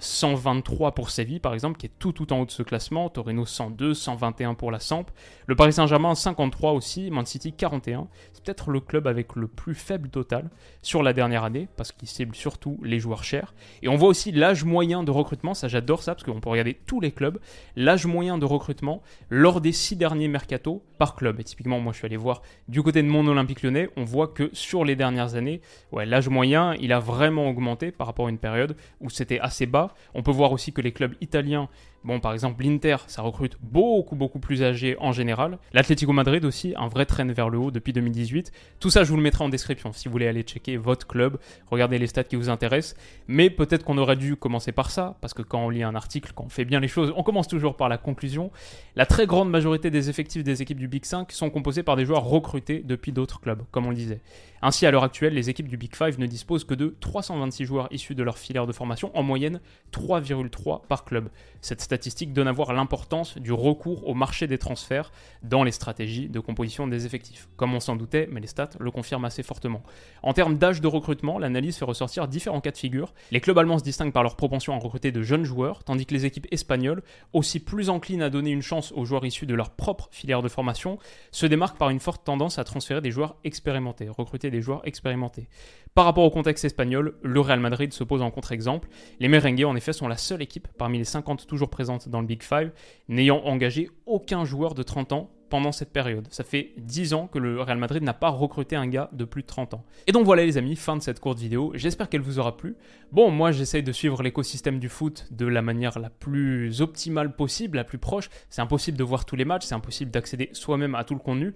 123 0.00 0.88
euh, 0.88 0.90
pour 0.90 1.10
Séville 1.10 1.40
par 1.40 1.52
exemple, 1.52 1.76
qui 1.78 1.86
est 1.86 1.92
tout 1.98 2.12
tout 2.12 2.32
en 2.32 2.40
haut 2.40 2.46
de 2.46 2.50
ce 2.50 2.62
classement, 2.62 3.10
Torino 3.10 3.44
102, 3.44 3.92
121 3.92 4.54
pour 4.54 4.70
la 4.70 4.80
Samp, 4.80 5.04
le 5.46 5.54
Paris 5.54 5.74
Saint-Germain 5.74 6.14
53 6.14 6.72
aussi, 6.72 7.10
Man 7.10 7.26
City 7.26 7.52
41, 7.52 8.08
c'est 8.32 8.42
peut-être 8.42 8.70
le 8.70 8.80
club 8.80 9.06
avec 9.06 9.36
le 9.36 9.48
plus 9.48 9.74
faible 9.74 10.08
total 10.08 10.48
sur 10.80 11.02
la 11.02 11.12
dernière 11.12 11.44
année, 11.44 11.68
parce 11.76 11.92
qu'il 11.92 12.08
cible 12.08 12.34
surtout 12.34 12.78
les 12.82 12.98
joueurs 12.98 13.22
chers, 13.22 13.54
et 13.82 13.88
on 13.88 13.96
voit 13.96 14.08
aussi 14.08 14.32
l'âge 14.32 14.64
moyen 14.64 15.02
de 15.02 15.10
recrutement, 15.10 15.52
ça 15.52 15.68
j'adore 15.68 16.02
ça, 16.02 16.14
parce 16.14 16.24
qu'on 16.24 16.40
peut 16.40 16.50
regarder 16.50 16.74
tous 16.86 17.00
les 17.00 17.12
clubs, 17.12 17.38
l'âge 17.76 18.06
moyen 18.06 18.38
de 18.38 18.46
recrutement 18.46 19.02
lors 19.28 19.60
des 19.60 19.72
six 19.72 19.96
derniers 19.96 20.28
mercato 20.28 20.82
par 20.98 21.16
club, 21.16 21.38
et 21.38 21.44
typiquement 21.44 21.80
moi 21.80 21.92
je 21.92 21.98
suis 21.98 22.06
allé 22.06 22.16
voir 22.16 22.40
du 22.68 22.82
côté 22.82 23.02
de 23.02 23.08
mon 23.08 23.26
Olympique 23.26 23.62
lyonnais, 23.62 23.90
on 23.96 24.04
voit 24.04 24.28
que 24.28 24.48
sur 24.54 24.86
les 24.86 24.96
dernières 24.96 25.34
années, 25.34 25.60
ouais, 25.92 26.06
l'âge 26.06 26.28
moyen 26.28 26.74
il 26.80 26.92
a 26.92 26.98
vraiment 26.98 27.48
augmenté 27.48 27.90
par 27.90 28.06
rapport 28.06 28.26
à 28.26 28.30
une 28.30 28.38
période 28.38 28.76
où 29.00 29.10
c'était 29.10 29.40
assez 29.40 29.66
bas. 29.66 29.94
On 30.14 30.22
peut 30.22 30.30
voir 30.30 30.52
aussi 30.52 30.72
que 30.72 30.80
les 30.80 30.92
clubs 30.92 31.14
italiens 31.20 31.68
Bon, 32.06 32.20
par 32.20 32.32
exemple, 32.32 32.62
l'Inter, 32.62 32.98
ça 33.08 33.20
recrute 33.20 33.56
beaucoup, 33.60 34.14
beaucoup 34.14 34.38
plus 34.38 34.62
âgés 34.62 34.96
en 35.00 35.10
général. 35.10 35.58
L'Atlético 35.72 36.12
Madrid 36.12 36.44
aussi, 36.44 36.72
un 36.76 36.86
vrai 36.86 37.04
train 37.04 37.26
vers 37.26 37.48
le 37.48 37.58
haut 37.58 37.72
depuis 37.72 37.92
2018. 37.92 38.52
Tout 38.78 38.90
ça, 38.90 39.02
je 39.02 39.10
vous 39.10 39.16
le 39.16 39.24
mettrai 39.24 39.42
en 39.42 39.48
description 39.48 39.92
si 39.92 40.06
vous 40.06 40.12
voulez 40.12 40.28
aller 40.28 40.42
checker 40.42 40.76
votre 40.76 41.08
club, 41.08 41.40
regarder 41.68 41.98
les 41.98 42.06
stats 42.06 42.22
qui 42.22 42.36
vous 42.36 42.48
intéressent. 42.48 42.94
Mais 43.26 43.50
peut-être 43.50 43.84
qu'on 43.84 43.98
aurait 43.98 44.14
dû 44.14 44.36
commencer 44.36 44.70
par 44.70 44.92
ça, 44.92 45.16
parce 45.20 45.34
que 45.34 45.42
quand 45.42 45.64
on 45.66 45.68
lit 45.68 45.82
un 45.82 45.96
article, 45.96 46.30
quand 46.32 46.44
on 46.44 46.48
fait 46.48 46.64
bien 46.64 46.78
les 46.78 46.86
choses, 46.86 47.12
on 47.16 47.24
commence 47.24 47.48
toujours 47.48 47.76
par 47.76 47.88
la 47.88 47.98
conclusion. 47.98 48.52
La 48.94 49.04
très 49.04 49.26
grande 49.26 49.50
majorité 49.50 49.90
des 49.90 50.08
effectifs 50.08 50.44
des 50.44 50.62
équipes 50.62 50.78
du 50.78 50.86
Big 50.86 51.04
5 51.04 51.32
sont 51.32 51.50
composés 51.50 51.82
par 51.82 51.96
des 51.96 52.04
joueurs 52.04 52.22
recrutés 52.22 52.84
depuis 52.84 53.10
d'autres 53.10 53.40
clubs, 53.40 53.64
comme 53.72 53.84
on 53.84 53.90
le 53.90 53.96
disait. 53.96 54.20
Ainsi, 54.62 54.86
à 54.86 54.92
l'heure 54.92 55.04
actuelle, 55.04 55.34
les 55.34 55.50
équipes 55.50 55.68
du 55.68 55.76
Big 55.76 55.94
5 55.94 56.18
ne 56.18 56.26
disposent 56.26 56.64
que 56.64 56.74
de 56.74 56.96
326 57.00 57.64
joueurs 57.64 57.88
issus 57.90 58.14
de 58.14 58.22
leur 58.22 58.38
filière 58.38 58.68
de 58.68 58.72
formation, 58.72 59.10
en 59.16 59.24
moyenne 59.24 59.60
3,3 59.92 60.86
par 60.86 61.04
club. 61.04 61.30
Cette 61.66 61.80
statistique 61.80 62.32
donne 62.32 62.46
à 62.46 62.52
voir 62.52 62.72
l'importance 62.72 63.38
du 63.38 63.52
recours 63.52 64.06
au 64.06 64.14
marché 64.14 64.46
des 64.46 64.56
transferts 64.56 65.10
dans 65.42 65.64
les 65.64 65.72
stratégies 65.72 66.28
de 66.28 66.38
composition 66.38 66.86
des 66.86 67.06
effectifs. 67.06 67.48
Comme 67.56 67.74
on 67.74 67.80
s'en 67.80 67.96
doutait, 67.96 68.28
mais 68.30 68.38
les 68.38 68.46
stats 68.46 68.70
le 68.78 68.92
confirment 68.92 69.24
assez 69.24 69.42
fortement. 69.42 69.82
En 70.22 70.32
termes 70.32 70.58
d'âge 70.58 70.80
de 70.80 70.86
recrutement, 70.86 71.40
l'analyse 71.40 71.76
fait 71.76 71.84
ressortir 71.84 72.28
différents 72.28 72.60
cas 72.60 72.70
de 72.70 72.76
figure. 72.76 73.12
Les 73.32 73.40
clubs 73.40 73.58
allemands 73.58 73.80
se 73.80 73.82
distinguent 73.82 74.12
par 74.12 74.22
leur 74.22 74.36
propension 74.36 74.74
à 74.74 74.78
recruter 74.78 75.10
de 75.10 75.22
jeunes 75.22 75.42
joueurs, 75.42 75.82
tandis 75.82 76.06
que 76.06 76.14
les 76.14 76.24
équipes 76.24 76.46
espagnoles, 76.52 77.02
aussi 77.32 77.58
plus 77.58 77.90
enclines 77.90 78.22
à 78.22 78.30
donner 78.30 78.50
une 78.50 78.62
chance 78.62 78.92
aux 78.92 79.04
joueurs 79.04 79.26
issus 79.26 79.46
de 79.46 79.54
leur 79.56 79.70
propre 79.70 80.08
filière 80.12 80.42
de 80.42 80.48
formation, 80.48 81.00
se 81.32 81.46
démarquent 81.46 81.78
par 81.78 81.90
une 81.90 81.98
forte 81.98 82.22
tendance 82.22 82.60
à 82.60 82.64
transférer 82.64 83.00
des 83.00 83.10
joueurs 83.10 83.34
expérimentés, 83.42 84.08
recruter 84.08 84.52
des 84.52 84.62
joueurs 84.62 84.86
expérimentés. 84.86 85.48
Par 85.96 86.04
rapport 86.04 86.24
au 86.24 86.30
contexte 86.30 86.66
espagnol, 86.66 87.14
le 87.22 87.40
Real 87.40 87.58
Madrid 87.58 87.90
se 87.92 88.04
pose 88.04 88.20
en 88.20 88.30
contre-exemple. 88.30 88.86
Les 89.18 89.28
Merengues, 89.28 89.64
en 89.64 89.74
effet, 89.74 89.94
sont 89.94 90.08
la 90.08 90.18
seule 90.18 90.42
équipe 90.42 90.68
parmi 90.76 90.98
les 90.98 91.04
50 91.04 91.46
toujours 91.56 91.70
présentes 91.70 92.08
dans 92.08 92.20
le 92.20 92.26
Big 92.26 92.42
Five, 92.42 92.70
n'ayant 93.08 93.38
engagé 93.38 93.88
aucun 94.04 94.44
joueur 94.44 94.74
de 94.74 94.82
30 94.82 95.12
ans 95.12 95.30
pendant 95.48 95.72
cette 95.72 95.92
période. 95.92 96.26
Ça 96.30 96.44
fait 96.44 96.72
10 96.76 97.14
ans 97.14 97.28
que 97.28 97.38
le 97.38 97.60
Real 97.62 97.78
Madrid 97.78 98.02
n'a 98.02 98.12
pas 98.12 98.28
recruté 98.28 98.76
un 98.76 98.86
gars 98.86 99.08
de 99.12 99.24
plus 99.24 99.42
de 99.42 99.46
30 99.46 99.74
ans. 99.74 99.84
Et 100.06 100.12
donc 100.12 100.24
voilà 100.26 100.44
les 100.44 100.58
amis, 100.58 100.76
fin 100.76 100.96
de 100.96 101.02
cette 101.02 101.20
courte 101.20 101.38
vidéo. 101.38 101.72
J'espère 101.74 102.08
qu'elle 102.08 102.20
vous 102.20 102.38
aura 102.38 102.56
plu. 102.56 102.76
Bon, 103.12 103.30
moi 103.30 103.52
j'essaye 103.52 103.82
de 103.82 103.92
suivre 103.92 104.22
l'écosystème 104.22 104.78
du 104.78 104.88
foot 104.88 105.26
de 105.30 105.46
la 105.46 105.62
manière 105.62 105.98
la 105.98 106.10
plus 106.10 106.82
optimale 106.82 107.34
possible, 107.34 107.76
la 107.76 107.84
plus 107.84 107.98
proche. 107.98 108.28
C'est 108.50 108.60
impossible 108.60 108.98
de 108.98 109.04
voir 109.04 109.24
tous 109.24 109.36
les 109.36 109.44
matchs, 109.44 109.64
c'est 109.64 109.74
impossible 109.74 110.10
d'accéder 110.10 110.50
soi-même 110.52 110.94
à 110.94 111.04
tout 111.04 111.14
le 111.14 111.20
contenu 111.20 111.54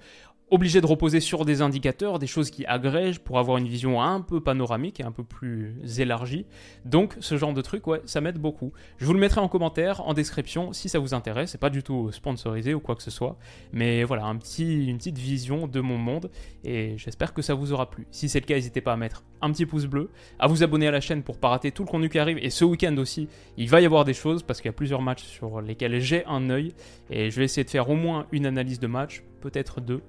obligé 0.50 0.80
de 0.80 0.86
reposer 0.86 1.20
sur 1.20 1.44
des 1.44 1.62
indicateurs, 1.62 2.18
des 2.18 2.26
choses 2.26 2.50
qui 2.50 2.66
agrègent 2.66 3.20
pour 3.20 3.38
avoir 3.38 3.58
une 3.58 3.68
vision 3.68 4.02
un 4.02 4.20
peu 4.20 4.40
panoramique 4.40 5.00
et 5.00 5.04
un 5.04 5.12
peu 5.12 5.22
plus 5.22 5.76
élargie. 5.98 6.46
Donc 6.84 7.16
ce 7.20 7.36
genre 7.36 7.52
de 7.52 7.62
truc, 7.62 7.86
ouais, 7.86 8.02
ça 8.04 8.20
m'aide 8.20 8.38
beaucoup. 8.38 8.72
Je 8.98 9.06
vous 9.06 9.12
le 9.12 9.20
mettrai 9.20 9.40
en 9.40 9.48
commentaire, 9.48 10.06
en 10.06 10.14
description, 10.14 10.72
si 10.72 10.88
ça 10.88 10.98
vous 10.98 11.14
intéresse. 11.14 11.52
C'est 11.52 11.58
pas 11.58 11.70
du 11.70 11.82
tout 11.82 12.10
sponsorisé 12.12 12.74
ou 12.74 12.80
quoi 12.80 12.96
que 12.96 13.02
ce 13.02 13.10
soit, 13.10 13.36
mais 13.72 14.04
voilà, 14.04 14.24
un 14.24 14.36
petit, 14.36 14.86
une 14.86 14.98
petite 14.98 15.18
vision 15.18 15.66
de 15.66 15.80
mon 15.80 15.98
monde 15.98 16.30
et 16.64 16.94
j'espère 16.98 17.32
que 17.32 17.42
ça 17.42 17.54
vous 17.54 17.72
aura 17.72 17.88
plu. 17.88 18.06
Si 18.10 18.28
c'est 18.28 18.40
le 18.40 18.46
cas, 18.46 18.54
n'hésitez 18.54 18.80
pas 18.80 18.92
à 18.92 18.96
mettre 18.96 19.22
un 19.42 19.52
petit 19.52 19.66
pouce 19.66 19.86
bleu, 19.86 20.10
à 20.38 20.46
vous 20.48 20.62
abonner 20.62 20.88
à 20.88 20.90
la 20.90 21.00
chaîne 21.00 21.22
pour 21.22 21.38
pas 21.38 21.48
rater 21.48 21.70
tout 21.70 21.84
le 21.84 21.88
contenu 21.88 22.08
qui 22.08 22.18
arrive. 22.18 22.38
Et 22.42 22.50
ce 22.50 22.64
week-end 22.64 22.96
aussi, 22.98 23.28
il 23.56 23.68
va 23.68 23.80
y 23.80 23.86
avoir 23.86 24.04
des 24.04 24.14
choses 24.14 24.42
parce 24.42 24.60
qu'il 24.60 24.68
y 24.68 24.70
a 24.70 24.74
plusieurs 24.74 25.02
matchs 25.02 25.24
sur 25.24 25.60
lesquels 25.60 26.00
j'ai 26.00 26.24
un 26.26 26.50
œil 26.50 26.72
et 27.08 27.30
je 27.30 27.38
vais 27.38 27.44
essayer 27.44 27.64
de 27.64 27.70
faire 27.70 27.88
au 27.88 27.94
moins 27.94 28.26
une 28.32 28.46
analyse 28.46 28.80
de 28.80 28.86
match, 28.86 29.22
peut-être 29.40 29.80
deux. 29.80 30.02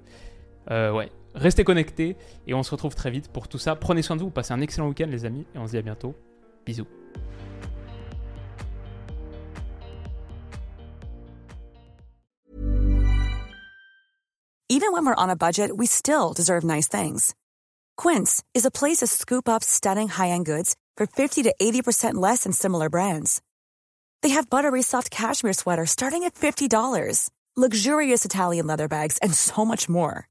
Euh, 0.69 0.91
ouais, 0.91 1.11
restez 1.33 1.63
connectés 1.63 2.15
et 2.47 2.53
on 2.53 2.63
se 2.63 2.71
retrouve 2.71 2.95
très 2.95 3.09
vite 3.11 3.29
pour 3.29 3.47
tout 3.47 3.57
ça. 3.57 3.75
Prenez 3.75 4.01
soin 4.01 4.15
de 4.15 4.21
vous, 4.21 4.29
passez 4.29 4.53
un 4.53 4.61
excellent 4.61 4.87
week-end 4.87 5.07
les 5.09 5.25
amis 5.25 5.45
et 5.55 5.57
on 5.57 5.65
se 5.65 5.71
dit 5.71 5.77
à 5.77 5.81
bientôt. 5.81 6.13
Bisous. 6.65 6.87
Even 14.69 14.93
when 14.93 15.05
we're 15.05 15.15
on 15.15 15.29
a 15.29 15.35
budget, 15.35 15.75
we 15.75 15.85
still 15.85 16.33
deserve 16.33 16.63
nice 16.63 16.87
things. 16.87 17.35
Quince 17.97 18.41
is 18.53 18.65
a 18.65 18.71
place 18.71 18.99
to 18.99 19.07
scoop 19.07 19.49
up 19.49 19.63
stunning 19.63 20.07
high-end 20.07 20.45
goods 20.45 20.75
for 20.95 21.05
50 21.05 21.43
to 21.43 21.53
80% 21.61 22.15
less 22.15 22.43
than 22.43 22.53
similar 22.53 22.89
brands. 22.89 23.41
They 24.21 24.29
have 24.29 24.49
buttery 24.49 24.81
soft 24.81 25.11
cashmere 25.11 25.53
sweaters 25.53 25.89
starting 25.91 26.23
at 26.23 26.35
$50, 26.35 27.29
luxurious 27.57 28.23
Italian 28.23 28.65
leather 28.67 28.87
bags 28.87 29.17
and 29.17 29.33
so 29.33 29.65
much 29.65 29.89
more. 29.89 30.30